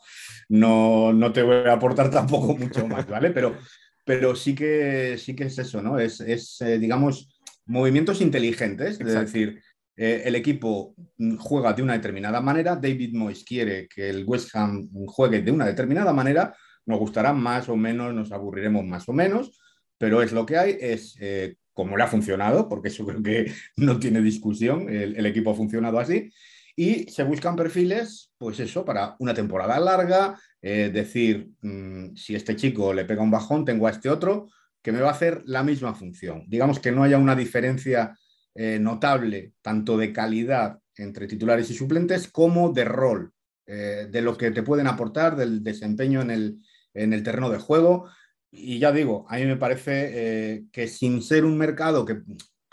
no, 0.50 1.14
no 1.14 1.32
te 1.32 1.42
voy 1.42 1.68
a 1.68 1.74
aportar 1.74 2.10
tampoco 2.10 2.56
mucho 2.58 2.88
más, 2.88 3.08
¿vale? 3.08 3.32
Pero, 3.32 3.58
pero 4.06 4.36
sí, 4.36 4.54
que, 4.54 5.18
sí 5.18 5.36
que 5.36 5.46
es 5.46 5.58
eso, 5.58 5.82
¿no? 5.82 5.98
Es, 5.98 6.20
es 6.22 6.62
eh, 6.62 6.78
digamos, 6.78 7.40
movimientos 7.66 8.22
inteligentes, 8.22 9.00
es 9.00 9.14
decir, 9.14 9.62
eh, 9.96 10.24
el 10.26 10.36
equipo 10.36 10.96
juega 11.38 11.74
de 11.74 11.84
una 11.84 11.94
determinada 11.94 12.42
manera, 12.42 12.76
David 12.76 13.14
Moyes 13.14 13.44
quiere 13.44 13.88
que 13.88 14.10
el 14.10 14.24
West 14.26 14.56
Ham 14.56 14.90
juegue 15.06 15.42
de 15.42 15.52
una 15.52 15.66
determinada 15.66 16.14
manera, 16.14 16.56
nos 16.86 17.00
gustará 17.00 17.34
más 17.34 17.70
o 17.70 17.76
menos, 17.76 18.14
nos 18.14 18.32
aburriremos 18.32 18.86
más 18.86 19.08
o 19.08 19.14
menos, 19.14 19.60
pero 19.98 20.22
es 20.22 20.32
lo 20.32 20.46
que 20.46 20.58
hay, 20.58 20.78
es 20.80 21.16
eh, 21.20 21.56
como 21.74 21.96
le 21.96 22.04
ha 22.04 22.08
funcionado, 22.08 22.68
porque 22.68 22.90
eso 22.90 23.06
creo 23.06 23.22
que 23.22 23.52
no 23.78 24.00
tiene 24.00 24.22
discusión, 24.22 24.90
el, 24.90 25.26
equipo 25.26 25.52
ha 25.52 25.56
funcionado 25.56 26.00
así, 26.00 26.32
y 26.76 27.04
se 27.12 27.24
buscan 27.24 27.56
perfiles, 27.56 28.32
pues 28.38 28.60
eso, 28.60 28.84
para 28.84 29.16
una 29.20 29.34
temporada 29.34 29.80
larga, 29.80 30.40
eh, 30.60 30.90
decir, 30.92 31.52
mm, 31.62 32.16
si 32.16 32.36
este 32.36 32.56
chico 32.56 32.94
le 32.94 33.06
pega 33.06 33.22
un 33.22 33.30
bajón, 33.30 33.64
tengo 33.64 33.86
a 33.86 33.92
este 33.92 34.10
otro 34.10 34.50
que 34.82 34.92
me 34.92 35.00
va 35.00 35.10
a 35.10 35.14
hacer 35.14 35.44
la 35.46 35.64
misma 35.64 35.94
función. 35.94 36.44
Digamos 36.48 36.80
que 36.80 36.92
no 36.92 37.04
haya 37.04 37.18
una 37.18 37.36
diferencia 37.36 38.18
eh, 38.56 38.78
notable, 38.80 39.54
tanto 39.64 39.98
de 39.98 40.14
calidad 40.14 40.80
entre 40.96 41.26
titulares 41.26 41.72
y 41.72 41.74
suplentes, 41.74 42.28
como 42.32 42.72
de 42.72 42.86
rol, 42.86 43.34
eh, 43.66 44.08
de 44.12 44.22
lo 44.22 44.38
que 44.38 44.52
te 44.52 44.62
pueden 44.62 44.86
aportar, 44.86 45.36
del 45.36 45.64
desempeño 45.64 46.22
en 46.22 46.30
el, 46.30 46.60
en 46.94 47.14
el 47.14 47.24
terreno 47.24 47.50
de 47.50 47.58
juego. 47.58 48.10
Y 48.52 48.78
ya 48.78 48.92
digo, 48.92 49.26
a 49.28 49.38
mí 49.38 49.46
me 49.46 49.58
parece 49.58 50.12
eh, 50.14 50.66
que 50.72 50.88
sin 50.88 51.24
ser 51.24 51.46
un 51.46 51.58
mercado 51.58 52.06
que, 52.06 52.22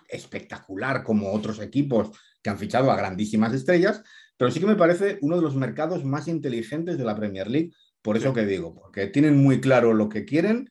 espectacular 0.07 1.03
como 1.03 1.33
otros 1.33 1.61
equipos 1.61 2.11
que 2.43 2.51
han 2.51 2.59
fichado 2.59 2.91
a 2.91 2.97
grandísimas 2.97 3.55
estrellas, 3.55 4.03
pero 4.37 4.51
sí 4.51 4.61
que 4.61 4.67
me 4.67 4.77
parece 4.77 5.19
uno 5.23 5.37
de 5.37 5.43
los 5.43 5.57
mercados 5.57 6.05
más 6.05 6.29
inteligentes 6.29 6.99
de 6.99 7.05
la 7.05 7.17
Premier 7.17 7.49
League. 7.49 7.73
Por 8.03 8.19
eso 8.19 8.35
que 8.35 8.45
digo, 8.45 8.75
porque 8.75 9.07
tienen 9.07 9.43
muy 9.43 9.61
claro 9.61 9.95
lo 9.95 10.09
que 10.11 10.25
quieren, 10.25 10.69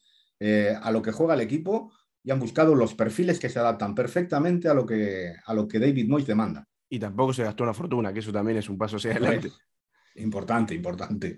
a 0.82 0.92
lo 0.92 1.02
que 1.02 1.12
juega 1.12 1.34
el 1.34 1.42
equipo 1.42 1.92
y 2.24 2.32
han 2.32 2.40
buscado 2.40 2.76
los 2.76 2.94
perfiles 2.94 3.40
que 3.40 3.50
se 3.50 3.60
adaptan 3.60 3.96
perfectamente 3.96 4.68
a 4.68 4.74
lo 4.74 4.86
que, 4.86 5.34
a 5.46 5.54
lo 5.54 5.68
que 5.68 5.80
David 5.80 6.08
Moyes 6.08 6.28
demanda. 6.28 6.66
Y 6.90 7.00
tampoco 7.00 7.34
se 7.34 7.44
gastó 7.44 7.64
una 7.64 7.74
fortuna, 7.74 8.12
que 8.12 8.20
eso 8.20 8.32
también 8.32 8.58
es 8.58 8.70
un 8.70 8.78
paso 8.78 8.98
hacia 8.98 9.12
adelante. 9.12 9.52
Importante, 10.16 10.74
importante. 10.74 11.38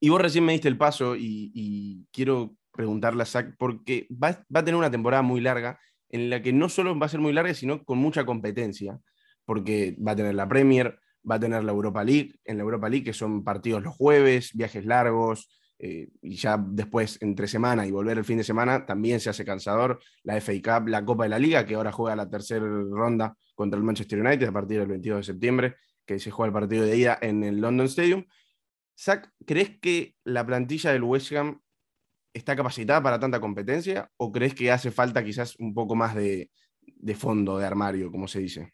Y 0.00 0.08
vos 0.08 0.20
recién 0.20 0.44
me 0.44 0.52
diste 0.52 0.68
el 0.68 0.76
paso 0.76 1.16
y, 1.16 2.06
quiero 2.12 2.56
preguntarle 2.70 3.22
a 3.22 3.26
Zach, 3.26 3.54
porque 3.56 4.08
va, 4.10 4.44
va, 4.54 4.60
a 4.60 4.64
tener 4.64 4.76
una 4.76 4.90
temporada 4.90 5.22
muy 5.22 5.40
larga 5.40 5.78
en 6.08 6.28
la 6.28 6.42
que 6.42 6.52
no 6.52 6.68
solo 6.68 6.98
va 6.98 7.06
a 7.06 7.08
ser 7.08 7.20
muy 7.20 7.32
larga, 7.32 7.54
sino 7.54 7.84
con 7.84 7.98
mucha 7.98 8.26
competencia, 8.26 8.98
porque 9.44 9.96
va 10.04 10.12
a 10.12 10.16
tener 10.16 10.34
la 10.34 10.48
Premier, 10.48 10.98
va 11.28 11.36
a 11.36 11.40
tener 11.40 11.64
la 11.64 11.72
Europa 11.72 12.04
League, 12.04 12.34
en 12.44 12.58
la 12.58 12.64
Europa 12.64 12.88
League 12.88 13.04
que 13.04 13.12
son 13.12 13.44
partidos 13.44 13.82
los 13.82 13.94
jueves, 13.94 14.50
viajes 14.54 14.84
largos, 14.84 15.48
eh, 15.86 16.08
y 16.22 16.36
ya 16.36 16.56
después 16.56 17.18
entre 17.20 17.46
semana 17.46 17.86
y 17.86 17.90
volver 17.90 18.16
el 18.16 18.24
fin 18.24 18.38
de 18.38 18.44
semana 18.44 18.86
también 18.86 19.20
se 19.20 19.28
hace 19.28 19.44
cansador. 19.44 20.00
La 20.22 20.40
FA 20.40 20.54
Cup, 20.54 20.88
la 20.88 21.04
Copa 21.04 21.24
de 21.24 21.28
la 21.28 21.38
Liga, 21.38 21.66
que 21.66 21.74
ahora 21.74 21.92
juega 21.92 22.16
la 22.16 22.26
tercera 22.26 22.64
ronda 22.64 23.36
contra 23.54 23.76
el 23.76 23.84
Manchester 23.84 24.18
United 24.18 24.48
a 24.48 24.52
partir 24.52 24.78
del 24.78 24.88
22 24.88 25.18
de 25.18 25.22
septiembre, 25.24 25.76
que 26.06 26.18
se 26.18 26.30
juega 26.30 26.46
el 26.46 26.54
partido 26.54 26.86
de 26.86 26.96
ida 26.96 27.18
en 27.20 27.44
el 27.44 27.60
London 27.60 27.84
Stadium. 27.84 28.24
Zach, 28.98 29.28
¿crees 29.44 29.78
que 29.78 30.14
la 30.24 30.46
plantilla 30.46 30.90
del 30.90 31.02
West 31.02 31.30
Ham 31.32 31.60
está 32.32 32.56
capacitada 32.56 33.02
para 33.02 33.20
tanta 33.20 33.38
competencia 33.38 34.10
o 34.16 34.32
crees 34.32 34.54
que 34.54 34.72
hace 34.72 34.90
falta 34.90 35.22
quizás 35.22 35.54
un 35.58 35.74
poco 35.74 35.94
más 35.94 36.14
de, 36.14 36.50
de 36.80 37.14
fondo, 37.14 37.58
de 37.58 37.66
armario, 37.66 38.10
como 38.10 38.26
se 38.26 38.38
dice? 38.38 38.72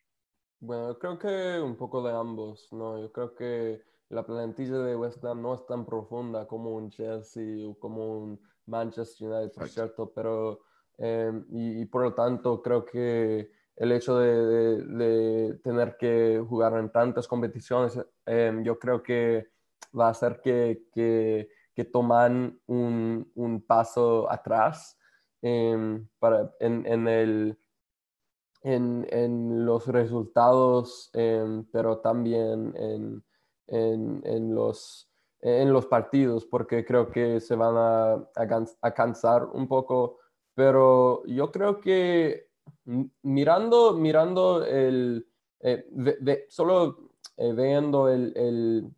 Bueno, 0.61 0.97
creo 0.97 1.19
que 1.19 1.61
un 1.61 1.77
poco 1.77 2.07
de 2.07 2.17
ambos, 2.17 2.69
¿no? 2.71 3.01
Yo 3.01 3.11
creo 3.11 3.35
que 3.35 3.83
la 4.11 4.25
plantilla 4.25 4.79
de 4.79 4.97
West 4.97 5.25
Ham 5.25 5.41
no 5.41 5.55
es 5.55 5.65
tan 5.67 5.87
profunda 5.87 6.47
como 6.47 6.75
un 6.75 6.91
Chelsea 6.91 7.67
o 7.67 7.79
como 7.79 8.19
un 8.19 8.41
Manchester 8.67 9.29
United, 9.29 9.53
por 9.55 9.69
cierto, 9.69 10.13
pero 10.13 10.61
em, 10.99 11.45
y, 11.49 11.85
por 11.87 12.03
lo 12.03 12.15
tanto 12.15 12.61
creo 12.61 12.85
que 12.85 13.51
el 13.77 13.93
hecho 13.93 14.19
de, 14.19 14.85
de, 14.85 15.55
tener 15.63 15.97
que 15.97 16.45
jugar 16.47 16.77
en 16.77 16.91
tantas 16.91 17.27
competiciones, 17.27 17.99
em, 18.27 18.63
yo 18.65 18.79
creo 18.79 19.03
que 19.03 19.49
va 19.99 20.09
a 20.09 20.11
hacer 20.11 20.41
que, 20.43 20.89
que, 20.93 21.49
que 21.75 21.85
toman 21.85 22.61
un, 22.67 23.31
un, 23.37 23.63
paso 23.63 24.31
atrás 24.31 24.99
em, 25.41 26.07
para, 26.19 26.53
en, 26.59 26.85
en, 26.85 27.09
el, 27.09 27.59
en, 28.63 29.07
en, 29.11 29.65
los 29.65 29.87
resultados, 29.87 31.11
pero 31.73 31.99
también 31.99 32.75
en 32.77 33.25
en, 33.71 34.55
los, 34.55 35.09
en 35.41 35.73
los 35.73 35.87
partidos 35.87 36.45
porque 36.45 36.85
creo 36.85 37.11
que 37.11 37.41
se 37.41 37.55
van 37.55 37.77
a, 37.77 38.15
a, 38.83 38.95
cansar 38.95 39.47
un 39.53 39.69
poco, 39.69 40.19
pero 40.55 41.25
yo 41.27 41.51
creo 41.51 41.81
que 41.81 42.49
mirando, 43.23 43.95
mirando 43.95 44.65
el, 44.65 45.27
eh, 45.61 46.47
solo 46.49 47.13
eh, 47.37 47.53
viendo 47.53 48.09
el, 48.09 48.33
el, 48.37 48.91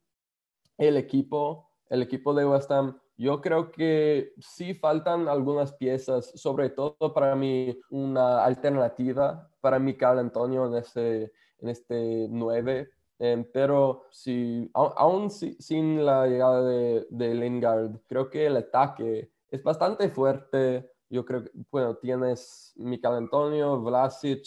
el, 0.78 0.96
equipo, 0.96 1.70
el 1.90 2.02
equipo 2.02 2.34
de 2.34 2.46
West 2.46 2.70
Ham, 2.70 2.98
yo 3.16 3.40
creo 3.40 3.70
que 3.70 4.32
sí 4.38 4.74
faltan 4.74 5.28
algunas 5.28 5.72
piezas, 5.74 6.32
sobre 6.34 6.70
todo 6.70 7.12
para 7.14 7.36
mí 7.36 7.78
una 7.90 8.44
alternativa 8.44 9.48
para 9.60 9.78
Michael 9.78 10.18
Antonio 10.18 10.66
en 10.66 10.74
este, 10.74 11.32
en 11.58 11.68
este 11.68 12.26
9, 12.28 12.90
Em, 13.24 13.44
pero 13.44 14.08
si, 14.10 14.68
aún 14.74 15.30
sin 15.30 16.04
la 16.04 16.26
llegada 16.26 16.60
de, 16.64 17.34
Lingard, 17.36 18.00
creo 18.08 18.28
que 18.28 18.46
el 18.46 18.56
ataque 18.56 19.30
es 19.48 19.62
bastante 19.62 20.08
fuerte. 20.08 20.90
Yo 21.08 21.24
creo 21.24 21.44
que, 21.44 21.52
bueno, 21.70 21.94
tienes 21.98 22.72
Michael 22.74 23.14
Antonio, 23.14 23.80
Vlasic, 23.80 24.44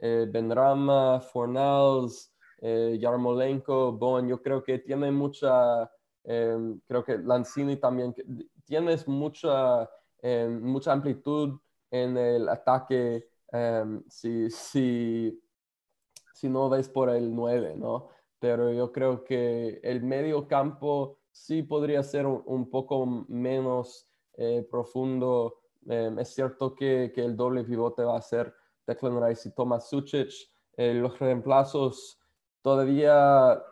eh, 0.00 0.26
Benrama, 0.28 1.20
Fornals, 1.20 2.34
eh, 2.62 2.98
Yarmolenko, 3.00 3.92
Bowen. 3.92 4.26
Yo 4.26 4.42
creo 4.42 4.60
que 4.64 4.80
tiene 4.80 5.12
mucha, 5.12 5.88
em, 6.24 6.80
creo 6.88 7.04
que 7.04 7.18
Lanzini 7.18 7.76
también, 7.76 8.12
tienes 8.64 9.06
mucha, 9.06 9.88
em, 10.20 10.60
mucha 10.62 10.92
amplitud 10.92 11.60
en 11.92 12.16
el 12.16 12.48
ataque 12.48 13.28
si, 14.08 14.50
si, 14.50 15.40
si 16.34 16.48
no 16.48 16.68
ves 16.68 16.88
por 16.88 17.08
el 17.08 17.32
9, 17.34 17.76
¿no? 17.76 18.15
Pero 18.38 18.72
yo 18.72 18.92
creo 18.92 19.24
que 19.24 19.80
el 19.82 20.02
medio 20.02 20.46
campo 20.46 21.18
sí 21.30 21.62
podría 21.62 22.02
ser 22.02 22.26
un, 22.26 22.70
poco 22.70 23.06
menos 23.28 24.08
eh, 24.34 24.66
profundo 24.70 25.56
Em, 25.88 26.18
es 26.18 26.34
cierto 26.34 26.74
que, 26.74 27.12
que, 27.14 27.24
el 27.24 27.36
doble 27.36 27.64
pivote 27.64 28.02
va 28.02 28.16
a 28.18 28.22
ser 28.22 28.52
Declan 28.86 29.22
Rice 29.24 29.48
y 29.48 29.52
Thomas 29.52 29.88
Sucic. 29.88 30.30
Eh, 30.76 30.94
los 30.94 31.18
reemplazos 31.18 32.18
todavía, 32.60 33.62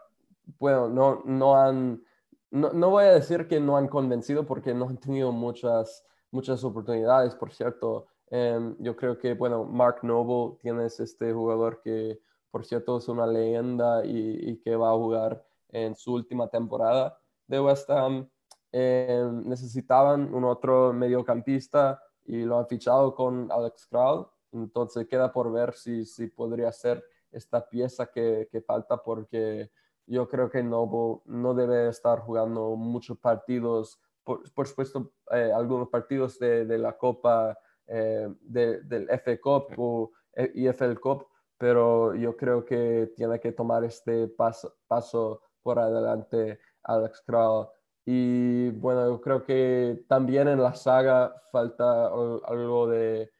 bueno, 0.59 0.89
no, 0.89 1.23
no 1.25 1.57
han, 1.57 2.03
no, 2.51 2.73
no, 2.73 2.91
voy 2.91 3.05
a 3.05 3.15
decir 3.15 3.49
que 3.49 3.61
no 3.61 3.77
han 3.77 3.89
convencido 3.89 4.47
porque 4.47 4.75
no 4.75 4.89
han 4.89 4.99
tenido 4.99 5.33
muchas, 5.33 6.05
muchas 6.31 6.63
oportunidades, 6.65 7.35
por 7.35 7.53
cierto. 7.53 8.07
Em, 8.31 8.77
yo 8.79 8.97
creo 8.97 9.19
que, 9.19 9.35
bueno, 9.35 9.65
Mark 9.65 9.99
Noble, 10.03 10.57
tienes 10.61 10.99
este 11.01 11.33
jugador 11.33 11.81
que, 11.83 12.21
por 12.55 12.65
cierto, 12.65 12.99
es 12.99 13.09
una 13.09 13.27
leyenda 13.27 14.07
y, 14.07 14.61
que 14.63 14.77
va 14.77 14.93
a 14.93 14.95
jugar 14.95 15.45
en 15.71 15.97
su 15.97 16.13
última 16.13 16.47
temporada 16.47 17.19
de 17.49 17.59
West 17.59 17.91
Ham. 17.91 18.31
Em, 18.71 19.49
necesitaban 19.49 20.33
un 20.33 20.45
otro 20.45 20.93
mediocampista 20.93 22.01
y 22.25 22.45
lo 22.45 22.61
han 22.61 22.69
fichado 22.69 23.13
con 23.13 23.51
Alex 23.51 23.89
Kral. 23.89 24.29
Entonces 24.53 25.09
queda 25.09 25.33
por 25.33 25.51
ver 25.51 25.75
si, 25.75 26.05
si 26.05 26.29
podría 26.29 26.71
ser 26.71 27.03
esta 27.33 27.69
pieza 27.69 28.07
que, 28.07 28.49
que 28.53 28.61
falta 28.61 29.03
porque 29.03 29.73
yo 30.07 30.29
creo 30.29 30.49
que 30.49 30.63
Noble 30.63 31.23
no 31.25 31.55
debe 31.55 31.89
estar 31.89 32.21
jugando 32.21 32.77
muchos 32.77 33.19
partidos, 33.19 33.99
por, 34.23 34.49
por 34.53 34.69
supuesto 34.69 35.11
eh, 35.33 35.51
algunos 35.53 35.89
partidos 35.89 36.39
de, 36.39 36.67
de 36.67 36.79
la 36.79 36.97
Copa 36.97 37.59
eh, 37.89 38.33
de, 38.43 38.81
del 38.83 39.11
F 39.11 39.41
Cup 39.41 39.73
o 39.77 40.13
EFL 40.37 41.01
Cup, 41.01 41.34
pero 41.59 42.15
yo 42.15 42.37
creo 42.37 42.65
que 42.65 43.13
tiene 43.17 43.41
que 43.41 43.53
tomar 43.53 43.85
este 43.85 44.29
paso, 44.29 44.75
paso 44.87 45.43
por 45.63 45.79
adelante 45.79 46.59
Alex 46.83 47.23
Kral 47.27 47.69
y 48.07 48.71
bueno, 48.71 49.09
yo 49.09 49.21
creo 49.21 49.45
que 49.45 50.05
también 50.09 50.49
en 50.49 50.63
la 50.63 50.75
saga 50.75 51.35
falta 51.51 52.07
algo 52.07 52.87
de, 52.89 53.31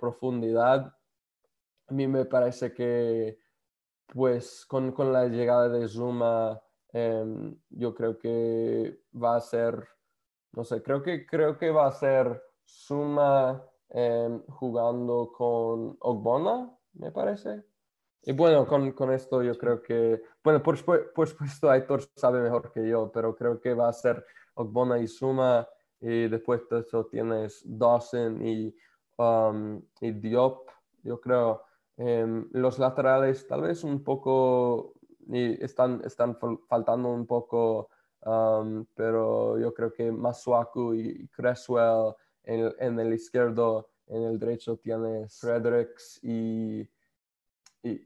profundidad. 0.00 0.96
A 1.88 1.92
mí 1.92 2.06
me 2.08 2.24
parece 2.24 2.72
que, 2.72 3.38
pues, 4.06 4.64
con, 4.66 4.94
la 5.12 5.26
llegada 5.26 5.68
de 5.68 5.86
Zuma, 5.88 6.58
em, 6.92 7.54
yo 7.68 7.94
creo 7.94 8.18
que 8.18 8.98
va 9.14 9.36
a 9.36 9.40
ser, 9.42 9.86
no 10.52 10.64
sé, 10.64 10.82
creo 10.82 11.02
que, 11.02 11.26
creo 11.26 11.58
que 11.58 11.70
va 11.70 11.88
a 11.88 11.92
ser 11.92 12.42
Zuma 12.66 13.62
em, 13.90 14.42
jugando 14.48 15.30
con 15.36 15.98
Ogbona, 16.00 16.74
me 16.94 17.10
parece. 17.10 17.64
Y 18.22 18.32
bueno, 18.32 18.66
con, 18.66 18.92
con, 18.92 19.12
esto 19.12 19.42
yo 19.42 19.56
creo 19.58 19.82
que, 19.82 20.22
bueno, 20.42 20.62
por, 20.62 20.82
por 21.12 21.28
supuesto 21.28 21.70
Aitor 21.70 22.02
sabe 22.16 22.40
mejor 22.40 22.72
que 22.72 22.88
yo, 22.88 23.10
pero 23.12 23.36
creo 23.36 23.60
que 23.60 23.74
va 23.74 23.88
a 23.88 23.92
ser 23.92 24.24
Ogbona 24.54 24.98
y 24.98 25.06
Suma, 25.06 25.68
y 26.00 26.28
después 26.28 26.68
de 26.70 26.80
eso 26.80 27.06
tienes 27.06 27.62
Dawson 27.64 28.46
y, 28.46 28.74
um, 29.18 29.82
y 30.00 30.10
Diop, 30.12 30.68
yo 31.02 31.20
creo. 31.20 31.62
Em, 31.96 32.48
los 32.52 32.78
laterales 32.78 33.46
tal 33.46 33.62
vez 33.62 33.84
un 33.84 34.02
poco, 34.02 34.94
y 35.28 35.62
están, 35.62 36.02
están 36.04 36.36
faltando 36.68 37.10
un 37.10 37.26
poco, 37.26 37.90
um, 38.26 38.84
pero 38.94 39.58
yo 39.58 39.72
creo 39.72 39.92
que 39.92 40.10
Masuaku 40.10 40.94
y 40.94 41.28
Creswell 41.28 42.14
en, 42.42 42.74
en 42.78 43.00
el 43.00 43.12
izquierdo, 43.14 43.90
en 44.06 44.22
el 44.22 44.38
derecho 44.38 44.76
tienes 44.76 45.38
Fredericks 45.38 46.22
y, 46.22 46.88
y 47.82 48.00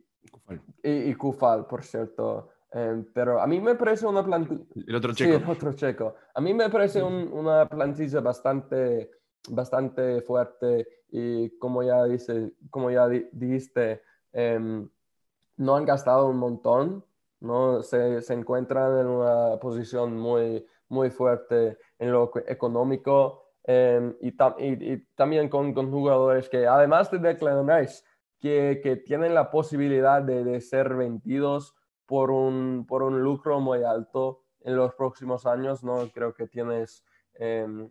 y, 0.83 1.15
Kufal, 1.15 1.67
por 1.67 1.85
cierto. 1.85 2.51
Em, 2.71 3.05
pero 3.13 3.41
a 3.41 3.47
mí 3.47 3.61
me 3.61 3.75
parece 3.75 4.07
una 4.07 4.25
plantilla... 4.25 4.65
El 4.87 4.95
otro 4.95 5.15
checo. 5.15 5.39
Sí, 5.39 5.45
el 5.45 5.51
otro 5.51 5.73
checo. 5.73 6.15
A 6.35 6.41
mí 6.41 6.55
me 6.55 6.69
parece 6.69 7.03
una 7.03 7.67
plantilla 7.69 8.21
bastante, 8.21 9.11
bastante 9.49 10.21
fuerte 10.23 10.87
y 11.11 11.51
como 11.59 11.83
ya, 11.83 12.05
dice, 12.05 12.53
como 12.71 12.91
ya 12.91 13.09
dijiste, 13.09 14.03
em, 14.33 14.89
no 15.57 15.77
han 15.77 15.85
gastado 15.85 16.29
un 16.29 16.37
montón, 16.37 17.05
¿no? 17.41 17.83
Se, 17.83 18.21
se, 18.21 18.35
encuentran 18.35 18.99
en 18.99 19.07
una 19.07 19.59
posición 19.59 20.17
muy, 20.17 20.67
muy 20.89 21.11
fuerte 21.11 21.79
en 21.99 22.13
lo 22.13 22.31
económico 22.47 23.48
em, 23.69 24.17
y, 24.23 24.29
y, 24.29 24.93
y, 24.93 25.07
también 25.15 25.51
con, 25.51 25.75
con, 25.75 25.91
jugadores 25.91 26.49
que, 26.49 26.67
además 26.67 27.11
de 27.11 27.19
Declan 27.19 27.69
Rice, 27.69 28.03
que, 28.41 29.03
tienen 29.05 29.35
la 29.35 29.51
posibilidad 29.51 30.23
de, 30.23 30.61
ser 30.61 30.95
vendidos 30.95 31.75
por 32.07 32.31
un, 32.31 32.87
por 32.89 33.03
un 33.03 33.21
lucro 33.23 33.61
muy 33.61 33.83
alto 33.85 34.43
en 34.63 34.77
los 34.77 34.95
próximos 34.95 35.45
años, 35.45 35.85
¿no? 35.85 36.09
Creo 36.15 36.33
que 36.33 36.47
tienes, 36.47 37.05
eh, 37.35 37.89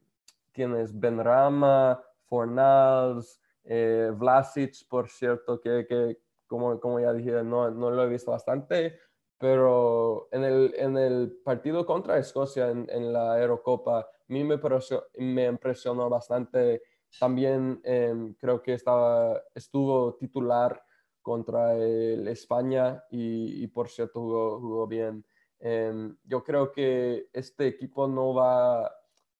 tienes 0.51 0.97
Benrama, 0.99 2.01
Fornals, 2.25 3.39
eh, 3.63 4.11
Vlasic, 4.15 4.87
por 4.89 5.09
cierto, 5.09 5.61
que, 5.61 5.85
que 5.87 6.17
como, 6.47 6.79
como, 6.79 6.99
ya 6.99 7.13
dije, 7.13 7.43
no, 7.43 7.69
no, 7.69 7.91
lo 7.91 8.03
he 8.03 8.09
visto 8.09 8.31
bastante, 8.31 8.97
pero 9.37 10.27
en 10.31 10.43
el, 10.43 10.73
en 10.77 10.97
el 10.97 11.39
partido 11.43 11.85
contra 11.85 12.17
Escocia 12.17 12.69
en, 12.69 13.13
la 13.13 13.33
Aerocopa, 13.33 13.99
a 13.99 14.07
mí 14.27 14.43
me, 14.43 15.45
impresionó 15.45 16.09
bastante 16.09 16.81
también 17.19 17.79
em, 17.83 18.33
creo 18.35 18.61
que 18.61 18.73
estaba, 18.73 19.41
estuvo 19.53 20.15
titular 20.15 20.81
contra 21.21 21.75
el 21.75 22.27
España 22.27 23.03
y, 23.11 23.67
por 23.67 23.89
cierto 23.89 24.21
jugó, 24.21 24.59
jugó 24.59 24.87
bien. 24.87 25.25
Em, 25.59 26.17
yo 26.23 26.43
creo 26.43 26.71
que 26.71 27.29
este 27.33 27.67
equipo 27.67 28.07
no 28.07 28.33
va, 28.33 28.85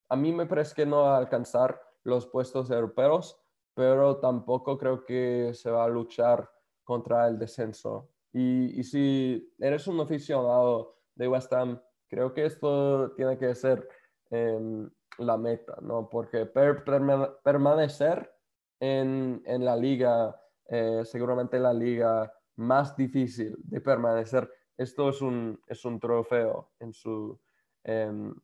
a 0.10 0.16
mí 0.16 0.32
me 0.32 0.46
parece 0.46 0.76
que 0.76 0.86
no 0.86 1.04
va 1.04 1.16
a 1.16 1.20
alcanzar 1.20 1.82
los 2.04 2.28
puestos 2.28 2.70
europeos, 2.72 3.40
pero 3.74 4.18
tampoco 4.18 4.78
creo 4.78 5.06
que 5.06 5.52
se 5.54 5.70
va 5.70 5.86
a 5.86 5.90
luchar 5.90 6.50
contra 6.84 7.28
el 7.28 7.38
descenso. 7.38 8.10
Y, 8.38 8.80
y 8.80 8.84
si 8.84 9.52
eres 9.58 9.88
un 9.88 10.00
aficionado 10.00 11.00
de 11.16 11.28
West 11.28 11.52
Ham, 11.54 11.82
creo 12.08 12.36
que 12.36 12.46
esto 12.46 13.12
tiene 13.16 13.36
que 13.36 13.56
ser 13.56 13.90
em, 14.30 14.88
la 15.18 15.38
meta, 15.38 15.76
¿no? 15.82 16.08
Porque 16.08 16.46
permanecer 16.46 18.32
en, 18.80 19.42
en, 19.44 19.66
la 19.66 19.76
liga, 19.76 20.40
eh, 20.68 21.02
seguramente 21.04 21.58
la 21.58 21.74
liga 21.74 22.32
más 22.58 22.96
difícil 22.96 23.56
de 23.64 23.82
permanecer, 23.82 24.48
esto 24.78 25.10
es 25.10 25.20
un, 25.24 25.60
es 25.66 25.84
un 25.84 26.00
trofeo 26.00 26.74
en 26.80 26.94
su, 26.94 27.40
em, 27.84 28.36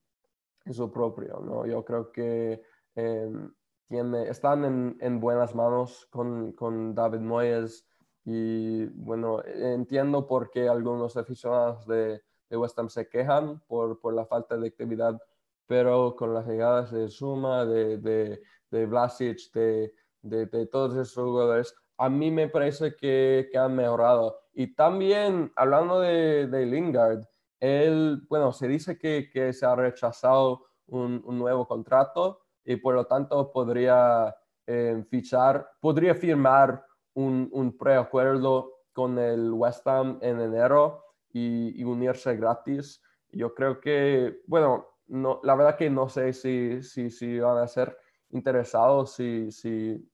en 0.65 0.73
su 0.73 0.91
propio, 0.91 1.39
¿no? 1.39 1.67
Yo 1.67 1.85
creo 1.85 2.11
que 2.11 2.63
em, 2.95 3.53
tiene, 3.87 4.27
están 4.27 4.65
en, 4.65 4.97
en, 5.01 5.19
buenas 5.19 5.53
manos 5.53 6.07
con, 6.09 6.53
con 6.53 6.95
David 6.95 7.19
Moyes 7.19 7.87
y 8.25 8.85
bueno, 8.85 9.43
entiendo 9.45 10.25
por 10.27 10.49
qué 10.49 10.69
algunos 10.69 11.17
aficionados 11.17 11.85
de, 11.87 12.21
de 12.49 12.57
West 12.57 12.77
Ham 12.79 12.89
se 12.89 13.07
quejan 13.09 13.61
por, 13.67 13.99
por 13.99 14.13
la 14.13 14.25
falta 14.25 14.57
de 14.57 14.67
actividad 14.67 15.19
pero 15.67 16.15
con 16.15 16.33
las 16.33 16.47
llegadas 16.47 16.91
de 16.91 17.09
Suma, 17.09 17.65
de, 17.65 17.97
de, 17.97 18.41
de 18.69 18.85
Vlasic, 18.85 19.51
de, 19.53 19.93
de, 20.21 20.67
todos 20.67 20.95
esos 20.95 21.23
jugadores, 21.23 21.75
a 21.97 22.09
mí 22.09 22.31
me 22.31 22.47
parece 22.47 22.95
que, 22.95 23.49
que 23.51 23.57
han 23.57 23.75
mejorado. 23.75 24.39
Y 24.53 24.75
también, 24.75 25.51
hablando 25.55 25.99
de, 25.99 26.47
de, 26.47 26.65
Lingard, 26.65 27.23
él, 27.59 28.21
bueno, 28.29 28.51
se 28.51 28.67
dice 28.67 28.97
que, 28.97 29.29
que 29.31 29.53
se 29.53 29.65
ha 29.65 29.75
rechazado 29.75 30.65
un, 30.87 31.21
un, 31.25 31.39
nuevo 31.39 31.65
contrato 31.67 32.41
y 32.65 32.75
por 32.75 32.95
lo 32.95 33.05
tanto 33.05 33.51
podría 33.51 34.35
eh, 34.67 35.03
fichar, 35.09 35.69
podría 35.79 36.13
firmar 36.13 36.85
un, 37.13 37.77
preacuerdo 37.77 38.71
con 38.93 39.17
el 39.19 39.51
West 39.51 39.87
Ham 39.87 40.19
en 40.21 40.39
enero 40.39 41.03
y, 41.31 41.83
unirse 41.83 42.35
gratis. 42.35 43.01
Yo 43.31 43.53
creo 43.53 43.79
que, 43.79 44.41
bueno, 44.47 44.87
no, 45.07 45.39
la 45.43 45.55
verdad 45.55 45.77
que 45.77 45.89
no 45.89 46.09
sé 46.09 46.33
si, 46.33 46.81
si, 46.83 47.09
si 47.09 47.39
van 47.39 47.57
a 47.57 47.67
ser 47.67 47.97
interesados, 48.29 49.13
si, 49.13 49.51
si, 49.51 50.09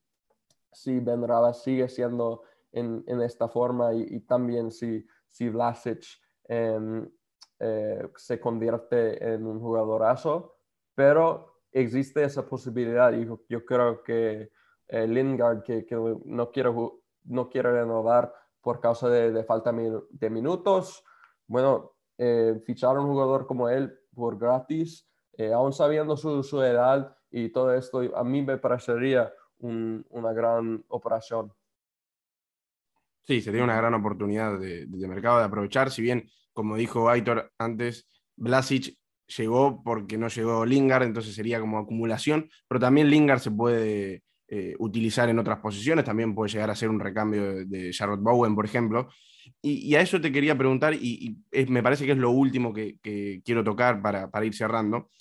si 0.72 1.00
Benrada 1.00 1.54
sigue 1.54 1.88
siendo 1.90 2.44
en, 2.72 3.04
en 3.08 3.22
esta 3.22 3.48
forma 3.48 3.94
y, 3.94 4.20
también 4.22 4.72
si, 4.72 5.06
si 5.30 5.50
Vlasic 5.50 6.04
em, 6.46 7.10
eh, 7.60 8.08
se 8.16 8.40
convierte 8.40 9.34
en 9.34 9.46
un 9.46 9.60
jugadorazo, 9.60 10.56
pero 10.96 11.62
existe 11.72 12.24
esa 12.24 12.46
posibilidad 12.46 13.12
y 13.14 13.26
yo, 13.48 13.66
creo 13.66 14.02
que 14.04 14.52
eh, 14.90 15.08
Lingard, 15.08 15.64
que, 15.64 15.86
no, 16.26 16.52
quiere, 16.52 16.72
no 17.26 17.50
quiere 17.50 17.72
renovar 17.72 18.34
por 18.62 18.80
causa 18.80 19.08
de, 19.08 19.44
falta 19.44 19.72
de 19.72 20.30
minutos, 20.30 21.04
bueno, 21.48 21.94
eh, 22.18 22.62
fichar 22.66 22.98
a 22.98 23.00
un 23.00 23.08
jugador 23.08 23.48
como 23.48 23.70
él 23.70 23.98
por 24.14 24.38
gratis, 24.38 25.08
eh, 25.38 25.54
aún 25.54 25.72
sabiendo 25.74 26.18
su, 26.18 26.44
su, 26.44 26.62
edad 26.62 27.16
y 27.32 27.50
todo 27.50 27.74
esto, 27.74 28.02
a 28.16 28.24
mí 28.24 28.42
me 28.42 28.58
parecería 28.58 29.32
un, 29.60 30.06
una 30.10 30.34
gran 30.34 30.84
operación. 30.90 31.54
Sí, 33.24 33.42
sería 33.42 33.64
una 33.64 33.78
gran 33.78 33.94
oportunidad 33.94 34.60
de, 34.60 34.88
de, 34.88 35.08
mercado 35.08 35.38
de 35.38 35.46
aprovechar, 35.46 35.92
si 35.92 36.02
bien, 36.02 36.30
como 36.52 36.76
dijo 36.76 37.10
Aitor 37.10 37.52
antes, 37.60 38.08
Blasic 38.36 38.98
llegó 39.38 39.84
porque 39.84 40.18
no 40.18 40.30
llegó 40.30 40.66
Lingard, 40.66 41.04
entonces 41.04 41.36
sería 41.36 41.60
como 41.60 41.78
acumulación, 41.78 42.50
pero 42.68 42.80
también 42.80 43.10
Lingard 43.10 43.40
se 43.40 43.52
puede 43.52 44.24
eh, 44.52 44.76
utilizar 44.80 45.30
en 45.30 45.38
otras 45.38 45.60
posiciones, 45.60 46.04
también 46.04 46.34
puede 46.34 46.52
llegar 46.52 46.72
a 46.72 46.76
ser 46.76 46.90
un 46.90 47.00
recambio 47.00 47.66
de, 47.66 47.92
Charlotte 47.92 48.22
Bowen, 48.22 48.56
por 48.56 48.66
ejemplo. 48.66 49.08
Y, 49.62 49.94
a 49.94 50.02
eso 50.02 50.20
te 50.20 50.32
quería 50.32 50.58
preguntar, 50.58 50.96
y, 50.96 51.38
me 51.68 51.84
parece 51.84 52.06
que 52.06 52.14
es 52.14 52.18
lo 52.18 52.32
último 52.32 52.74
que, 52.74 52.98
quiero 53.46 53.64
tocar 53.64 54.02
para, 54.02 54.46
ir 54.46 54.56
cerrando. 54.56 55.12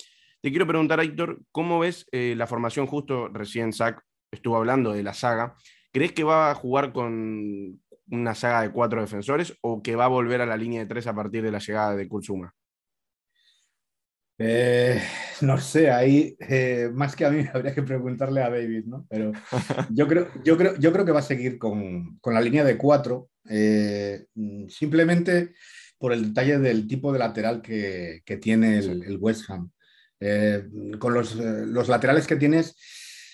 Te 0.41 0.49
quiero 0.49 0.65
preguntar, 0.65 0.99
Héctor, 0.99 1.41
¿cómo 1.51 1.79
ves 1.79 2.07
eh, 2.11 2.33
la 2.35 2.47
formación 2.47 2.87
justo 2.87 3.27
recién 3.27 3.71
Zach 3.71 4.01
estuvo 4.31 4.57
hablando 4.57 4.93
de 4.93 5.03
la 5.03 5.13
saga? 5.13 5.55
¿Crees 5.91 6.13
que 6.13 6.23
va 6.23 6.49
a 6.49 6.55
jugar 6.55 6.91
con 6.91 7.79
una 8.09 8.33
saga 8.33 8.61
de 8.61 8.71
cuatro 8.71 9.01
defensores 9.01 9.55
o 9.61 9.83
que 9.83 9.95
va 9.95 10.05
a 10.05 10.07
volver 10.07 10.41
a 10.41 10.45
la 10.47 10.57
línea 10.57 10.79
de 10.79 10.87
tres 10.87 11.05
a 11.05 11.13
partir 11.13 11.43
de 11.43 11.51
la 11.51 11.59
llegada 11.59 11.95
de 11.95 12.07
Kulsuma? 12.07 12.55
Eh, 14.41 15.01
no 15.41 15.57
sé, 15.57 15.91
ahí 15.91 16.37
eh, 16.39 16.89
más 16.93 17.13
que 17.13 17.25
a 17.25 17.29
mí 17.29 17.43
habría 17.53 17.75
que 17.75 17.83
preguntarle 17.83 18.41
a 18.41 18.49
David, 18.49 18.85
¿no? 18.85 19.05
Pero 19.09 19.33
yo 19.89 20.07
creo, 20.07 20.29
yo 20.45 20.57
creo, 20.57 20.75
yo 20.77 20.93
creo 20.93 21.05
que 21.05 21.11
va 21.11 21.19
a 21.19 21.23
seguir 21.23 21.59
con, 21.59 22.19
la 22.23 22.41
línea 22.41 22.63
de 22.63 22.77
cuatro, 22.77 23.29
eh, 23.49 24.25
simplemente 24.69 25.53
por 25.97 26.13
el 26.13 26.29
detalle 26.29 26.57
del 26.59 26.87
tipo 26.87 27.11
de 27.11 27.19
lateral 27.19 27.61
que, 27.61 28.23
tiene 28.41 28.77
el, 28.77 29.17
West 29.19 29.49
Ham. 29.49 29.69
con 30.97 31.13
los, 31.13 31.35
los, 31.35 31.89
laterales 31.89 32.25
que 32.25 32.37
tienes, 32.37 32.77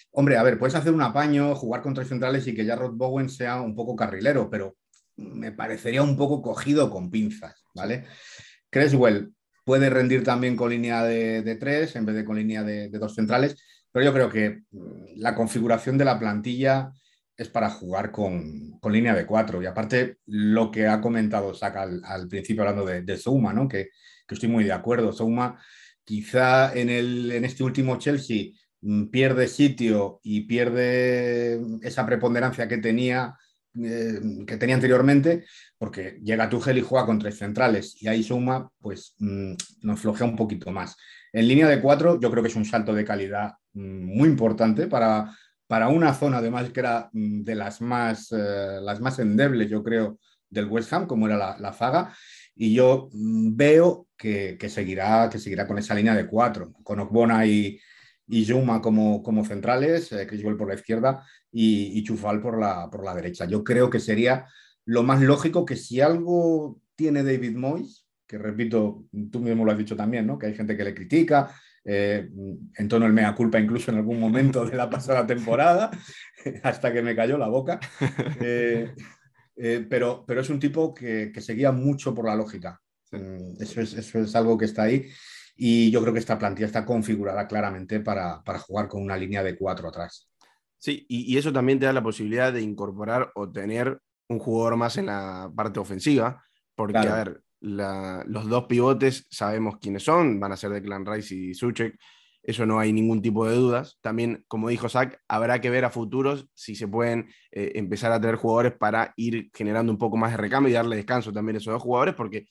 hombre, 0.09 0.37
a 0.37 0.41
ver, 0.43 0.57
puedes 0.57 0.73
hacer 0.73 0.91
un 0.91 1.03
apaño, 1.03 1.53
jugar 1.53 1.83
con 1.83 1.93
tres 1.93 2.07
centrales 2.07 2.47
y 2.47 2.55
que 2.55 2.65
ya 2.65 2.75
Rod 2.75 2.93
Bowen 2.93 3.29
sea 3.29 3.61
un 3.61 3.75
poco 3.75 3.95
carrilero, 3.95 4.49
pero 4.49 4.75
me 5.17 5.51
parecería 5.51 6.01
un 6.01 6.17
poco 6.17 6.41
cogido 6.41 6.89
con 6.89 7.11
pinzas, 7.11 7.63
¿vale? 7.75 8.05
Creswell 8.71 9.34
Puede 9.65 9.89
rendir 9.89 10.23
también 10.23 10.55
con 10.55 10.69
línea 10.69 11.03
de, 11.03 11.57
tres 11.59 11.95
en 11.97 12.05
vez 12.05 12.15
de 12.15 12.23
con 12.23 12.37
línea 12.37 12.63
de, 12.63 12.89
dos 12.89 13.15
centrales, 13.15 13.57
pero 13.91 14.05
yo 14.05 14.13
creo 14.13 14.29
que 14.29 14.61
mm, 14.71 15.17
la 15.17 15.35
configuración 15.35 15.97
de 15.97 16.05
la 16.05 16.17
plantilla 16.19 16.91
es 17.35 17.49
para 17.49 17.69
jugar 17.69 18.11
con, 18.11 18.79
línea 18.89 19.13
de 19.13 19.25
cuatro. 19.25 19.61
Y 19.61 19.65
aparte, 19.65 20.19
lo 20.27 20.71
que 20.71 20.87
ha 20.87 21.01
comentado 21.01 21.53
Saca 21.53 21.81
al, 21.81 22.27
principio 22.29 22.63
hablando 22.63 22.85
de, 22.85 23.01
de 23.01 23.17
Zouma, 23.17 23.51
¿no? 23.51 23.67
que, 23.67 23.89
estoy 24.29 24.49
muy 24.49 24.63
de 24.63 24.71
acuerdo. 24.71 25.11
Zouma 25.11 25.59
quizá 26.05 26.73
en, 26.73 26.89
el, 26.89 27.31
en 27.31 27.43
este 27.45 27.63
último 27.63 27.97
Chelsea 27.97 28.51
mm, 28.81 29.07
pierde 29.07 29.47
sitio 29.47 30.19
y 30.23 30.41
pierde 30.41 31.59
esa 31.81 32.05
preponderancia 32.05 32.67
que 32.67 32.77
tenía 32.77 33.35
eh, 33.83 34.21
que 34.47 34.55
tenía 34.55 34.75
anteriormente, 34.75 35.45
porque 35.77 36.19
llega 36.23 36.49
Tuchel 36.49 36.77
y 36.77 36.81
juega 36.81 37.05
con 37.05 37.19
tres 37.19 37.37
centrales 37.37 38.01
y 38.01 38.07
ahí 38.07 38.23
suma, 38.23 38.69
pues 38.79 39.15
mm, 39.19 39.53
nos 39.81 39.99
flojea 39.99 40.25
un 40.25 40.35
poquito 40.35 40.71
más. 40.71 40.95
En 41.33 41.47
línea 41.47 41.67
de 41.67 41.81
cuatro, 41.81 42.19
yo 42.19 42.31
creo 42.31 42.41
que 42.41 42.49
es 42.49 42.55
un 42.55 42.65
salto 42.65 42.93
de 42.93 43.03
calidad 43.03 43.53
mm, 43.73 44.17
muy 44.17 44.29
importante 44.29 44.87
para, 44.87 45.35
para 45.67 45.89
una 45.89 46.13
zona, 46.13 46.37
además, 46.37 46.69
que 46.69 46.79
era 46.79 47.09
mm, 47.11 47.43
de 47.43 47.55
las 47.55 47.81
más, 47.81 48.31
eh, 48.31 48.79
las 48.81 49.01
más 49.01 49.19
endebles, 49.19 49.69
yo 49.69 49.83
creo, 49.83 50.19
del 50.49 50.65
West 50.67 50.93
Ham, 50.93 51.07
como 51.07 51.27
era 51.27 51.57
la, 51.59 51.73
Faga. 51.73 52.15
Y 52.55 52.73
yo 52.73 53.09
veo 53.11 54.07
que, 54.17 54.57
seguirá, 54.69 55.29
que 55.29 55.39
seguirá 55.39 55.67
con 55.67 55.77
esa 55.77 55.93
línea 55.93 56.15
de 56.15 56.27
cuatro, 56.27 56.71
con 56.83 56.99
Okbona 57.01 57.45
y, 57.45 57.77
y 58.27 58.47
Juma 58.47 58.81
como, 58.81 59.21
como 59.21 59.43
centrales, 59.43 60.11
eh, 60.13 60.25
Criswell 60.25 60.55
por 60.55 60.69
la 60.69 60.75
izquierda 60.75 61.25
y, 61.51 62.01
Chufal 62.03 62.41
por 62.41 62.59
la, 62.59 62.89
por 62.89 63.03
la 63.03 63.13
derecha. 63.13 63.45
Yo 63.45 63.63
creo 63.63 63.89
que 63.89 63.99
sería 63.99 64.45
lo 64.85 65.03
más 65.03 65.21
lógico 65.21 65.65
que 65.65 65.75
si 65.75 66.01
algo 66.01 66.79
tiene 66.95 67.23
David 67.23 67.55
Moyes, 67.55 68.07
que 68.27 68.37
repito, 68.37 69.05
tú 69.31 69.39
mismo 69.39 69.65
lo 69.65 69.71
has 69.71 69.77
dicho 69.77 69.95
también, 69.95 70.25
¿no? 70.25 70.37
que 70.37 70.47
hay 70.47 70.55
gente 70.55 70.75
que 70.75 70.83
le 70.83 70.95
critica, 70.95 71.53
eh, 71.83 72.29
en 72.75 72.87
tono 72.87 73.05
el 73.05 73.13
mea 73.13 73.35
culpa 73.35 73.59
incluso 73.59 73.91
en 73.91 73.97
algún 73.97 74.19
momento 74.19 74.65
de 74.65 74.75
la 74.75 74.89
pasada 74.89 75.25
temporada, 75.27 75.91
hasta 76.63 76.91
que 76.91 77.01
me 77.01 77.15
cayó 77.15 77.37
la 77.37 77.47
boca. 77.47 77.79
Eh, 78.41 78.93
eh, 79.57 79.85
pero, 79.89 80.25
pero 80.27 80.41
es 80.41 80.49
un 80.49 80.59
tipo 80.59 80.93
que, 80.93 81.31
que 81.33 81.41
seguía 81.41 81.71
mucho 81.71 82.13
por 82.13 82.25
la 82.25 82.35
lógica. 82.35 82.81
Mm, 83.11 83.61
eso 83.61 83.81
es, 83.81 83.93
eso 83.93 84.19
es 84.19 84.35
algo 84.35 84.57
que 84.57 84.65
está 84.65 84.83
ahí. 84.83 85.07
Y 85.55 85.89
yo 85.91 86.01
creo 86.01 86.13
que 86.13 86.19
esta 86.19 86.37
plantilla 86.37 86.65
está 86.65 86.85
configurada 86.85 87.47
claramente 87.47 88.01
para, 88.01 88.43
para 88.43 88.59
jugar 88.59 88.87
con 88.87 89.01
una 89.01 89.15
línea 89.15 89.43
de 89.43 89.55
cuatro 89.55 89.87
atrás. 89.87 90.29
Sí, 90.77 91.05
y, 91.07 91.37
eso 91.37 91.51
también 91.53 91.79
te 91.79 91.85
da 91.85 91.93
la 91.93 92.03
posibilidad 92.03 92.51
de 92.53 92.61
incorporar 92.61 93.31
o 93.33 93.49
tener 93.49 93.99
un 94.27 94.39
jugador 94.39 94.75
más 94.77 94.97
en 94.97 95.07
la 95.07 95.51
parte 95.55 95.79
ofensiva, 95.79 96.43
porque, 96.75 96.97
a 96.97 97.15
ver, 97.15 97.41
los 97.61 98.49
dos 98.49 98.65
pivotes 98.65 99.27
sabemos 99.29 99.77
quiénes 99.79 100.03
son, 100.03 100.39
van 100.39 100.51
a 100.51 100.57
ser 100.57 100.71
Declan 100.71 101.05
Rice 101.05 101.35
y 101.35 101.53
Suchek, 101.53 101.97
eso 102.45 102.65
no 102.65 102.79
hay 102.79 102.93
ningún 102.93 103.21
tipo 103.21 103.47
de 103.47 103.55
dudas. 103.55 103.97
También, 104.01 104.45
como 104.47 104.69
dijo 104.69 104.87
Zach, 104.87 105.17
habrá 105.27 105.59
que 105.61 105.71
ver 105.71 105.83
a 105.83 105.89
futuros 105.89 106.47
si 106.53 106.75
se 106.75 106.87
pueden 106.87 107.27
eh, 107.51 107.71
empezar 107.75 108.11
a 108.11 108.21
tener 108.21 108.35
jugadores 108.35 108.73
para 108.73 109.13
ir 109.17 109.49
generando 109.53 109.91
un 109.91 109.97
poco 109.97 110.15
más 110.15 110.31
de 110.31 110.37
recambio 110.37 110.69
y 110.69 110.73
darle 110.73 110.95
descanso 110.95 111.33
también 111.33 111.55
a 111.55 111.57
esos 111.57 111.73
dos 111.73 111.81
jugadores, 111.81 112.13
porque 112.13 112.45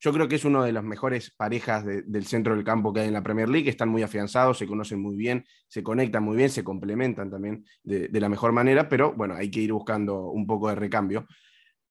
yo 0.00 0.12
creo 0.12 0.28
que 0.28 0.36
es 0.36 0.44
una 0.44 0.64
de 0.64 0.72
las 0.72 0.84
mejores 0.84 1.32
parejas 1.36 1.84
del 1.84 2.24
centro 2.24 2.54
del 2.54 2.64
campo 2.64 2.92
que 2.92 3.00
hay 3.00 3.08
en 3.08 3.14
la 3.14 3.22
Premier 3.22 3.48
League. 3.48 3.68
Están 3.68 3.88
muy 3.88 4.02
afianzados, 4.02 4.58
se 4.58 4.66
conocen 4.66 5.00
muy 5.00 5.16
bien, 5.16 5.44
se 5.66 5.82
conectan 5.82 6.22
muy 6.22 6.36
bien, 6.36 6.50
se 6.50 6.62
complementan 6.62 7.30
también 7.30 7.64
de, 7.82 8.08
la 8.20 8.28
mejor 8.28 8.52
manera, 8.52 8.88
pero 8.88 9.12
bueno, 9.12 9.34
hay 9.34 9.50
que 9.50 9.60
ir 9.60 9.72
buscando 9.72 10.30
un 10.30 10.46
poco 10.46 10.68
de 10.68 10.76
recambio. 10.76 11.26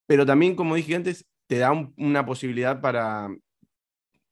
Pero 0.05 0.25
también, 0.25 0.55
como 0.55 0.75
dije 0.75 0.95
antes, 0.95 1.27
te 1.47 1.57
da 1.57 1.71
una 1.97 2.25
posibilidad 2.25 2.79
para, 2.79 3.29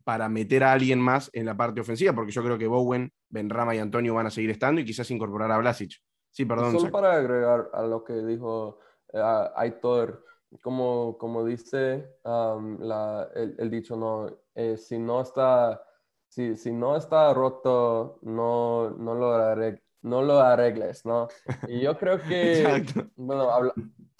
para 0.05 0.29
meter 0.29 0.63
a 0.63 0.71
alguien 0.71 0.99
más 0.99 1.29
en 1.33 1.45
la 1.45 1.57
parte 1.57 1.81
ofensiva, 1.81 2.13
porque 2.13 2.31
yo 2.31 2.43
creo 2.43 2.57
que 2.57 2.67
Bowen, 2.67 3.11
Benrama 3.29 3.75
y 3.75 3.79
Antonio 3.79 4.13
van 4.13 4.27
a 4.27 4.31
seguir 4.31 4.51
estando 4.51 4.79
y 4.79 4.85
quizás 4.85 5.11
incorporar 5.11 5.51
a 5.51 5.57
Blasic. 5.57 5.91
Sí, 6.31 6.45
perdón. 6.45 6.71
Solo 6.79 6.91
para 6.91 7.13
agregar 7.13 7.69
a 7.73 7.83
lo 7.83 8.05
que 8.05 8.13
dijo 8.13 8.79
eh, 9.11 9.21
Aitor 9.55 10.23
como, 10.61 11.17
como 11.17 11.43
dice 11.43 12.09
el, 12.23 13.69
dicho, 13.69 13.95
no, 13.95 14.27
eh, 14.53 14.77
si, 14.77 14.97
no 14.97 15.21
está, 15.21 15.83
si, 16.27 16.55
si, 16.55 16.71
no 16.71 16.95
está 16.95 17.33
roto, 17.33 18.19
no, 18.21 18.91
no, 18.91 19.15
lo 19.15 19.77
no 20.01 20.21
lo 20.21 20.39
arregles, 20.39 21.05
¿no? 21.05 21.27
Y 21.67 21.81
yo 21.81 21.97
creo 21.97 22.19
que, 22.27 22.85
bueno, 23.15 23.49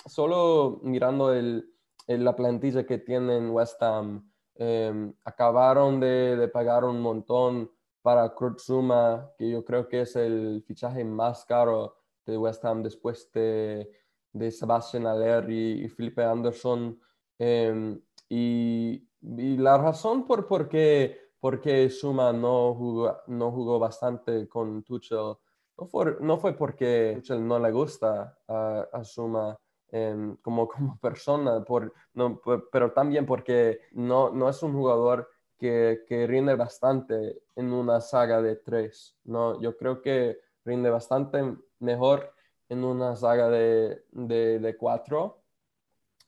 solo 0.06 0.80
mirando 0.84 1.34
el, 1.34 1.70
la 2.08 2.36
plantilla 2.36 2.86
que 2.86 2.98
tienen 2.98 3.52
West 3.52 3.82
Ham, 3.82 4.30
em, 4.56 5.14
acabaron 5.24 6.00
de, 6.00 6.36
de, 6.38 6.48
pagar 6.48 6.84
un 6.84 7.02
montón 7.02 7.72
para 8.02 8.30
Kurt 8.30 8.60
Zuma, 8.60 9.32
que 9.38 9.50
yo 9.50 9.66
creo 9.66 9.88
que 9.88 10.02
es 10.02 10.16
el 10.16 10.64
fichaje 10.68 11.04
más 11.04 11.46
caro 11.46 11.98
de 12.26 12.38
West 12.38 12.64
Ham 12.66 12.84
después 12.84 13.32
de 13.32 13.90
de 14.36 14.52
Sebastian 14.52 15.08
Aller 15.08 15.50
y, 15.50 15.88
Felipe 15.90 16.24
Anderson. 16.24 17.00
Em, 17.40 18.00
y, 18.30 19.02
la 19.22 19.78
razón 19.78 20.28
por, 20.28 20.46
por 20.46 20.68
qué, 20.70 21.32
por 21.40 21.60
qué 21.62 21.90
Suma 21.90 22.32
no 22.32 22.76
jugó, 22.76 23.18
no 23.28 23.52
jugó 23.52 23.80
bastante 23.80 24.48
con 24.48 24.84
Tuchel 24.84 25.36
no 25.78 25.88
fue, 25.88 26.18
no 26.22 26.38
fue 26.38 26.54
porque 26.54 27.14
Tuchel 27.16 27.48
no 27.48 27.58
le 27.60 27.72
gusta 27.72 28.38
a, 28.48 29.04
Suma 29.04 29.58
em, 29.90 30.36
como, 30.38 30.68
como 30.70 31.00
persona, 31.00 31.64
por, 31.64 31.92
no, 32.14 32.40
pero 32.72 32.92
también 32.92 33.26
porque 33.26 33.80
no, 33.94 34.30
no 34.30 34.50
es 34.50 34.62
un 34.62 34.74
jugador 34.74 35.30
que, 35.58 36.04
que, 36.08 36.28
rinde 36.28 36.56
bastante 36.56 37.42
en 37.56 37.72
una 37.72 38.02
saga 38.02 38.42
de 38.42 38.58
tres. 38.58 39.18
¿no? 39.24 39.60
Yo 39.62 39.76
creo 39.78 40.02
que 40.02 40.40
rinde 40.66 40.90
bastante 40.90 41.58
mejor 41.80 42.35
en 42.70 42.84
una 42.84 43.16
saga 43.16 43.50
de, 43.50 44.04
de, 44.12 44.78
cuatro. 44.78 45.42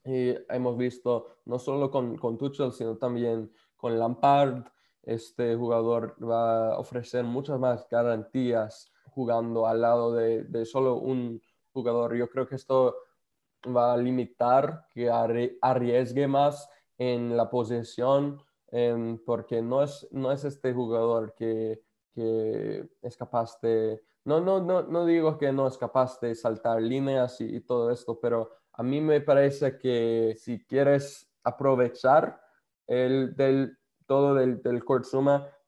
Y 0.03 0.35
hemos 0.49 0.77
visto 0.77 1.37
no 1.45 1.59
solo 1.59 1.91
con, 1.91 2.17
con 2.17 2.37
Tuchel, 2.37 2.71
sino 2.71 2.97
también 2.97 3.51
con 3.75 3.97
Lampard. 3.97 4.63
Este 5.03 5.55
jugador 5.55 6.15
va 6.23 6.73
a 6.73 6.79
ofrecer 6.79 7.23
muchas 7.23 7.59
más 7.59 7.87
garantías 7.89 8.91
jugando 9.09 9.67
al 9.67 9.81
lado 9.81 10.13
de, 10.13 10.43
de 10.43 10.65
solo 10.65 10.95
un 10.95 11.41
jugador. 11.73 12.15
Yo 12.15 12.29
creo 12.29 12.47
que 12.47 12.55
esto 12.55 12.95
va 13.65 13.93
a 13.93 13.97
limitar 13.97 14.87
que 14.93 15.09
arriesgue 15.09 16.27
más 16.27 16.69
en 16.97 17.35
la 17.35 17.49
posesión, 17.49 18.41
em, 18.69 19.17
porque 19.25 19.61
no 19.61 19.83
es, 19.83 20.07
no 20.11 20.31
es 20.31 20.43
este 20.43 20.73
jugador 20.73 21.33
que, 21.35 21.81
que 22.13 22.87
es 23.01 23.17
capaz 23.17 23.59
de 23.61 24.01
no, 24.27 24.41
no, 24.41 24.59
no, 24.59 24.83
no 24.83 25.05
digo 25.05 25.37
que 25.37 25.53
no 25.53 25.67
es 25.67 25.77
capaz 25.77 26.19
de 26.19 26.35
saltar 26.35 26.81
líneas 26.81 27.39
y, 27.39 27.61
todo 27.61 27.91
esto, 27.91 28.19
pero 28.19 28.51
a 28.73 28.83
mí 28.83 28.99
me 28.99 29.21
parece 29.21 29.77
que 29.77 30.35
si 30.37 30.65
quieres 30.65 31.31
aprovechar 31.45 32.41
el, 32.87 33.37
del, 33.37 33.77
todo 34.05 34.35
del, 34.35 34.61
del 34.61 34.83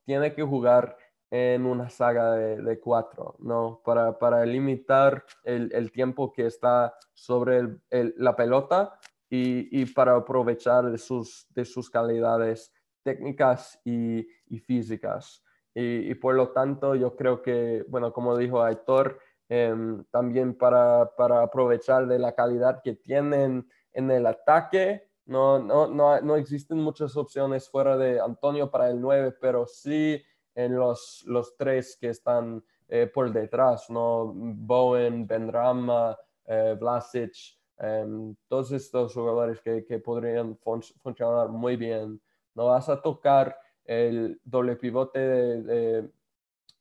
tiene 0.03 0.33
que 0.33 0.43
jugar 0.43 0.97
en 1.31 1.65
una 1.65 1.89
saga 1.89 2.33
de, 2.33 2.79
cuatro, 2.81 3.37
¿no? 3.39 3.81
Para, 3.85 4.19
para 4.19 4.45
limitar 4.45 5.23
el, 5.45 5.71
el, 5.73 5.89
tiempo 5.89 6.33
que 6.33 6.45
está 6.45 6.93
sobre 7.13 7.77
la 7.89 8.35
pelota 8.35 8.99
y, 9.29 9.81
y, 9.81 9.85
para 9.85 10.17
aprovechar 10.17 10.91
de 10.91 10.97
sus, 10.97 11.47
de 11.51 11.63
sus 11.63 11.89
calidades 11.89 12.73
técnicas 13.03 13.79
y, 13.85 14.27
y 14.47 14.59
físicas. 14.59 15.45
Y, 15.73 16.13
por 16.15 16.35
lo 16.35 16.49
tanto, 16.49 16.95
yo 16.95 17.15
creo 17.15 17.41
que, 17.41 17.85
bueno, 17.87 18.11
como 18.11 18.35
dijo 18.37 18.61
Aitor, 18.61 19.19
em, 19.47 20.03
también 20.11 20.57
para, 20.57 21.11
para, 21.15 21.41
aprovechar 21.43 22.07
de 22.07 22.19
la 22.19 22.33
calidad 22.33 22.81
que 22.83 22.95
tienen 22.95 23.69
en 23.93 24.11
el 24.11 24.25
ataque. 24.25 25.07
No, 25.25 25.59
no, 25.59 25.87
no, 25.87 26.19
no 26.21 26.35
existen 26.35 26.79
muchas 26.79 27.15
opciones 27.15 27.69
fuera 27.69 27.97
de 27.97 28.19
Antonio 28.19 28.69
para 28.71 28.89
el 28.89 28.99
9, 28.99 29.37
pero 29.39 29.67
sí 29.67 30.21
en 30.55 30.75
los, 30.75 31.23
los 31.27 31.55
tres 31.55 31.97
que 31.99 32.09
están 32.09 32.63
eh, 32.87 33.07
por 33.07 33.31
detrás, 33.31 33.89
¿no? 33.89 34.33
Bowen, 34.33 35.27
Bendrama, 35.27 36.17
eh, 36.45 36.75
Vlasic, 36.79 37.33
em, 37.77 38.35
todos 38.47 38.71
estos 38.71 39.13
jugadores 39.13 39.61
que, 39.61 39.85
que 39.85 39.99
podrían 39.99 40.57
funcionar 40.57 41.49
muy 41.49 41.77
bien. 41.77 42.19
No 42.55 42.65
vas 42.65 42.89
a 42.89 43.01
tocar 43.01 43.55
el 43.89 44.39
doble 44.43 44.75
pivote 44.75 45.19
de, 45.19 45.63
de, 45.63 46.09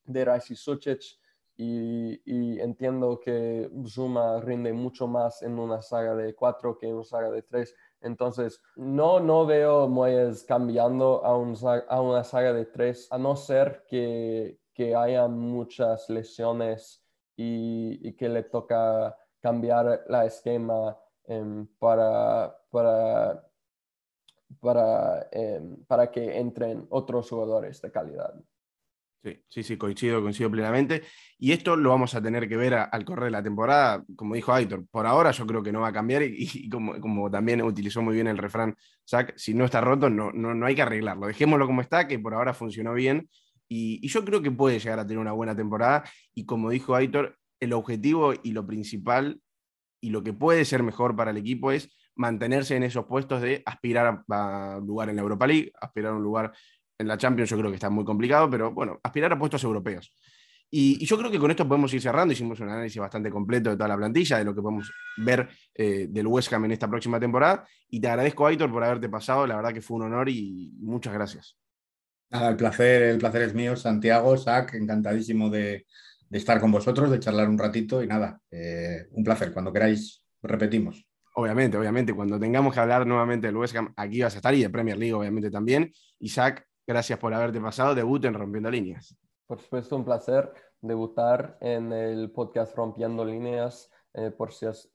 de 0.05 0.25
y, 1.61 2.61
entiendo 2.61 3.19
que 3.19 3.69
Zuma 3.87 4.41
rinde 4.41 4.73
mucho 4.73 5.09
más 5.09 5.43
en 5.43 5.59
una 5.59 5.83
saga 5.83 6.15
de 6.15 6.35
cuatro 6.35 6.79
que 6.79 6.87
en 6.87 6.95
una 6.95 7.05
saga 7.05 7.31
de 7.31 7.43
tres. 7.43 7.75
Entonces, 8.01 8.63
no, 8.77 9.19
no 9.19 9.45
veo 9.45 9.89
Moyes 9.89 10.45
cambiando 10.45 11.25
a, 11.25 11.37
un, 11.37 11.57
a 11.89 12.01
una 12.01 12.23
saga 12.23 12.53
de 12.53 12.67
tres, 12.67 13.09
a 13.11 13.19
no 13.19 13.35
ser 13.35 13.85
que, 13.89 14.61
que 14.73 14.95
haya 14.95 15.27
muchas 15.27 16.09
lesiones 16.11 17.03
y, 17.35 18.13
que 18.13 18.29
le 18.29 18.45
toca 18.45 19.17
cambiar 19.41 20.05
la 20.09 20.27
esquema 20.27 20.97
em, 21.25 21.67
para, 21.79 22.57
para, 22.71 23.48
para, 24.61 25.29
em, 25.33 25.85
para 25.87 26.11
que 26.11 26.39
entren 26.39 26.87
otros 26.91 27.29
jugadores 27.29 27.81
de 27.81 27.91
calidad. 27.91 28.35
Sí, 29.23 29.43
sí, 29.49 29.63
sí, 29.65 29.77
coincido, 29.77 30.23
coincido 30.23 30.51
plenamente. 30.51 31.03
Y 31.39 31.51
esto 31.51 31.75
lo 31.77 31.91
vamos 31.91 32.15
a 32.15 32.23
tener 32.23 32.49
que 32.49 32.57
ver 32.57 32.75
al 32.75 33.05
correr 33.05 33.27
de 33.27 33.31
la 33.33 33.43
temporada, 33.43 34.05
como 34.15 34.37
dijo 34.37 34.53
Aitor. 34.53 34.87
Por 34.89 35.07
ahora 35.07 35.33
yo 35.33 35.45
creo 35.45 35.63
que 35.63 35.73
no 35.73 35.81
va 35.81 35.89
a 35.89 35.93
cambiar 35.93 36.23
y, 36.23 36.69
como, 36.69 37.01
como, 37.01 37.31
también 37.31 37.63
utilizó 37.63 38.01
muy 38.01 38.15
bien 38.15 38.29
el 38.29 38.39
refrán 38.39 38.77
Zach, 39.09 39.33
si 39.37 39.55
no 39.55 39.65
está 39.65 39.81
roto, 39.81 40.09
no, 40.09 40.31
no, 40.33 40.55
no 40.55 40.67
hay 40.67 40.77
que 40.77 40.83
arreglarlo. 40.83 41.27
Dejémoslo 41.27 41.67
como 41.67 41.81
está, 41.81 42.07
que 42.07 42.19
por 42.19 42.35
ahora 42.35 42.55
funcionó 42.55 42.95
bien. 42.95 43.29
Y, 43.69 43.99
y, 44.03 44.09
yo 44.09 44.25
creo 44.25 44.41
que 44.41 44.53
puede 44.53 44.79
llegar 44.79 45.01
a 45.01 45.07
tener 45.07 45.19
una 45.19 45.33
buena 45.33 45.57
temporada. 45.57 46.05
Y 46.33 46.47
como 46.47 46.71
dijo 46.71 46.95
Aitor, 46.95 47.37
el 47.61 47.73
objetivo 47.73 48.35
y 48.43 48.53
lo 48.53 48.67
principal 48.67 49.41
y 50.01 50.11
lo 50.11 50.23
que 50.23 50.33
puede 50.33 50.65
ser 50.65 50.85
mejor 50.85 51.17
para 51.17 51.33
el 51.33 51.37
equipo 51.37 51.73
es 51.73 51.91
mantenerse 52.19 52.77
en 52.77 52.83
esos 52.83 53.07
puestos 53.07 53.41
de 53.41 53.63
aspirar 53.65 54.25
a, 54.29 54.79
un 54.79 54.87
lugar 54.87 55.09
en 55.09 55.17
la 55.17 55.23
Europa 55.23 55.47
League, 55.47 55.73
aspirar 55.81 56.13
a 56.13 56.17
un 56.17 56.23
lugar 56.23 56.53
en 56.99 57.07
la 57.07 57.17
Champions 57.17 57.49
yo 57.49 57.57
creo 57.57 57.71
que 57.71 57.77
está 57.77 57.89
muy 57.89 58.05
complicado, 58.05 58.51
pero 58.51 58.73
bueno, 58.73 58.99
aspirar 59.03 59.33
a 59.33 59.39
puestos 59.39 59.63
europeos. 59.63 60.13
Y, 60.71 61.05
yo 61.07 61.17
creo 61.17 61.31
que 61.31 61.39
con 61.39 61.51
esto 61.51 61.67
podemos 61.67 61.95
ir 61.95 62.03
cerrando. 62.03 62.33
Hicimos 62.33 62.61
un 62.61 62.69
análisis 62.69 63.01
bastante 63.01 63.31
completo 63.31 63.71
de 63.71 63.77
toda 63.77 63.89
la 63.89 63.97
plantilla, 63.97 64.39
de 64.39 64.45
lo 64.45 64.55
que 64.55 64.61
podemos 64.61 64.93
ver 65.17 65.49
eh, 65.75 66.09
del 66.11 66.27
West 66.27 66.53
Ham 66.53 66.67
en 66.67 66.73
esta 66.73 66.89
próxima 66.89 67.19
temporada. 67.19 67.67
Y 67.89 68.01
te 68.01 68.09
agradezco, 68.09 68.47
Aitor, 68.47 68.71
por 68.71 68.85
haberte 68.85 69.09
pasado. 69.09 69.47
La 69.47 69.57
verdad 69.57 69.73
que 69.73 69.81
fue 69.81 69.97
un 69.97 70.03
honor 70.03 70.29
y 70.29 70.75
muchas 70.81 71.15
gracias. 71.15 71.57
el 72.31 72.57
placer, 72.57 73.03
el 73.05 73.19
placer 73.19 73.43
es 73.43 73.55
mío, 73.55 73.77
Santiago, 73.77 74.37
Sac, 74.37 74.75
encantadísimo 74.75 75.49
de, 75.49 75.87
estar 76.31 76.61
con 76.61 76.71
vosotros, 76.71 77.11
de 77.11 77.21
charlar 77.21 77.49
un 77.49 77.57
ratito 77.57 78.03
y 78.03 78.07
nada, 78.07 78.39
eh, 78.51 79.07
un 79.13 79.25
placer. 79.25 79.53
Cuando 79.55 79.73
queráis, 79.73 80.23
repetimos. 80.43 81.08
Obviamente, 81.39 81.79
obviamente, 81.79 82.13
cuando 82.13 82.39
tengamos 82.39 82.75
que 82.75 82.81
hablar 82.81 83.07
nuevamente 83.07 83.47
del 83.47 83.57
West 83.57 83.77
Ham, 83.77 83.93
aquí 83.97 84.23
vas 84.23 84.35
a 84.35 84.39
estar 84.39 84.55
y 84.55 84.63
de 84.63 84.71
Premier 84.71 84.99
League, 84.99 85.15
obviamente 85.15 85.51
también. 85.51 85.93
Isaac, 86.19 86.69
Gracias 86.89 87.19
por 87.19 87.35
haberte 87.35 87.61
pasado. 87.61 87.95
Debut 87.95 88.25
en 88.25 88.33
Rompiendo 88.33 88.71
Líneas. 88.71 89.15
Por 89.47 89.61
supuesto, 89.61 89.95
un 89.95 90.07
placer 90.07 90.51
debutar 90.81 91.59
en 91.61 91.93
el 91.93 92.31
podcast 92.31 92.75
Rompiendo 92.75 93.27
Líneas. 93.27 93.93
Eh, 94.15 94.31
por, 94.31 94.49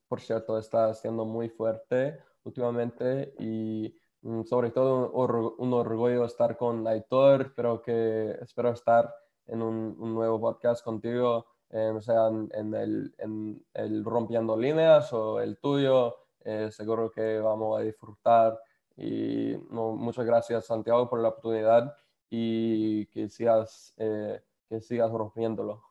por 0.08 0.19
cierto, 0.19 0.58
está 0.58 0.91
siendo 0.95 1.23
muy 1.23 1.49
fuerte 1.49 2.17
últimamente 2.45 3.36
y 3.38 3.95
mm, 4.23 4.41
sobre 4.41 4.71
todo 4.71 5.12
un, 5.60 5.71
orgullo 5.71 6.25
estar 6.25 6.58
con 6.58 6.88
Aitor. 6.88 7.41
Espero, 7.41 7.79
que, 7.84 8.39
espero 8.41 8.71
estar 8.71 9.13
en 9.45 9.62
un, 9.62 9.95
nuevo 10.15 10.41
podcast 10.41 10.84
contigo, 10.84 11.45
eh, 11.69 11.93
sea 11.99 12.27
en, 12.27 12.73
el, 12.73 13.13
en, 13.19 13.63
el, 13.75 14.03
Rompiendo 14.03 14.58
Líneas 14.58 15.13
o 15.13 15.39
el 15.39 15.60
tuyo. 15.60 16.22
Eh, 16.45 16.69
seguro 16.71 17.10
que 17.10 17.39
vamos 17.39 17.79
a 17.79 17.84
disfrutar 17.84 18.60
y 18.95 19.56
muchas 19.69 20.25
gracias, 20.25 20.65
Santiago, 20.65 21.10
por 21.10 21.19
la 21.19 21.29
oportunidad 21.29 21.95
y 22.29 23.06
que 23.08 23.29
sigas, 23.29 23.93
eh, 23.97 24.41
que 24.69 24.82
sigas 24.82 25.12
rompiéndolo. 25.12 25.84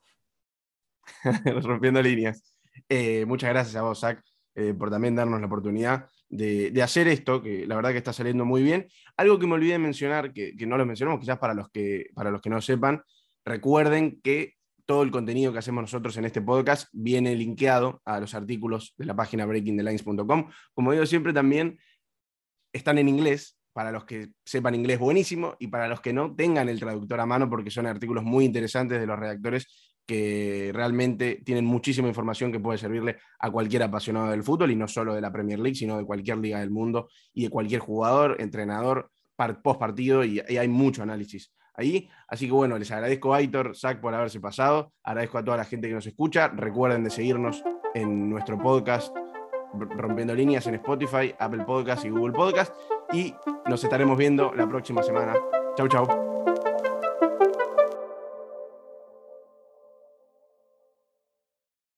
Rompiendo 1.62 2.02
líneas. 2.02 2.58
Eh, 2.88 3.24
muchas 3.26 3.50
gracias 3.50 3.76
a 3.76 3.82
vos, 3.82 4.00
Zach, 4.00 4.22
eh, 4.54 4.74
por 4.74 4.90
también 4.90 5.14
darnos 5.14 5.40
la 5.40 5.46
oportunidad 5.46 6.08
de, 6.28 6.70
de, 6.70 6.82
hacer 6.82 7.08
esto, 7.08 7.42
que 7.42 7.66
la 7.66 7.76
verdad 7.76 7.90
que 7.90 7.98
está 7.98 8.12
saliendo 8.12 8.44
muy 8.44 8.62
bien. 8.62 8.88
Algo 9.16 9.38
que 9.38 9.46
me 9.46 9.54
olvidé 9.54 9.72
de 9.72 9.78
mencionar, 9.78 10.32
que, 10.32 10.56
que 10.56 10.66
no 10.66 10.76
lo 10.76 10.86
mencionamos, 10.86 11.20
quizás 11.20 11.38
para 11.38 11.54
los 11.54 11.68
que, 11.70 12.06
para 12.14 12.30
los 12.30 12.40
que 12.40 12.50
no 12.50 12.60
sepan, 12.60 13.02
recuerden 13.44 14.20
que 14.22 14.54
todo 14.92 15.04
el 15.04 15.10
contenido 15.10 15.54
que 15.54 15.58
hacemos 15.58 15.80
nosotros 15.80 16.18
en 16.18 16.26
este 16.26 16.42
podcast 16.42 16.90
viene 16.92 17.34
linkeado 17.34 18.02
a 18.04 18.20
los 18.20 18.34
artículos 18.34 18.92
de 18.98 19.06
la 19.06 19.16
página 19.16 19.46
breakingthelines.com. 19.46 20.50
Como 20.74 20.92
digo 20.92 21.06
siempre, 21.06 21.32
también 21.32 21.78
están 22.74 22.98
en 22.98 23.08
inglés, 23.08 23.56
para 23.72 23.90
los 23.90 24.04
que 24.04 24.32
sepan 24.44 24.74
inglés 24.74 24.98
buenísimo 24.98 25.56
y 25.58 25.68
para 25.68 25.88
los 25.88 26.02
que 26.02 26.12
no 26.12 26.34
tengan 26.36 26.68
el 26.68 26.78
traductor 26.78 27.18
a 27.20 27.24
mano 27.24 27.48
porque 27.48 27.70
son 27.70 27.86
artículos 27.86 28.22
muy 28.22 28.44
interesantes 28.44 29.00
de 29.00 29.06
los 29.06 29.18
redactores 29.18 29.94
que 30.04 30.72
realmente 30.74 31.40
tienen 31.42 31.64
muchísima 31.64 32.08
información 32.08 32.52
que 32.52 32.60
puede 32.60 32.76
servirle 32.76 33.16
a 33.38 33.50
cualquier 33.50 33.84
apasionado 33.84 34.30
del 34.30 34.42
fútbol 34.42 34.72
y 34.72 34.76
no 34.76 34.88
solo 34.88 35.14
de 35.14 35.22
la 35.22 35.32
Premier 35.32 35.58
League, 35.58 35.74
sino 35.74 35.96
de 35.96 36.04
cualquier 36.04 36.36
liga 36.36 36.60
del 36.60 36.70
mundo 36.70 37.08
y 37.32 37.44
de 37.44 37.48
cualquier 37.48 37.80
jugador, 37.80 38.36
entrenador, 38.40 39.10
post 39.62 39.80
partido 39.80 40.22
y, 40.22 40.40
hay 40.40 40.68
mucho 40.68 41.02
análisis 41.02 41.50
ahí. 41.74 42.08
Así 42.28 42.46
que 42.46 42.52
bueno, 42.52 42.78
les 42.78 42.90
agradezco 42.90 43.34
a 43.34 43.38
Aitor, 43.38 43.76
Zach 43.76 44.00
por 44.00 44.14
haberse 44.14 44.40
pasado, 44.40 44.92
agradezco 45.02 45.38
a 45.38 45.44
toda 45.44 45.56
la 45.56 45.64
gente 45.64 45.88
que 45.88 45.94
nos 45.94 46.06
escucha, 46.06 46.48
recuerden 46.48 47.04
de 47.04 47.10
seguirnos 47.10 47.62
en 47.94 48.30
nuestro 48.30 48.58
podcast 48.58 49.14
Rompiendo 49.74 50.34
Líneas 50.34 50.66
en 50.66 50.74
Spotify, 50.74 51.34
Apple 51.38 51.64
Podcast 51.64 52.04
y 52.04 52.10
Google 52.10 52.32
Podcast. 52.32 52.74
Y 53.12 53.34
nos 53.68 53.82
estaremos 53.82 54.16
viendo 54.18 54.52
la 54.54 54.68
próxima 54.68 55.02
semana. 55.02 55.34
Chau, 55.76 55.88
chau. 55.88 56.31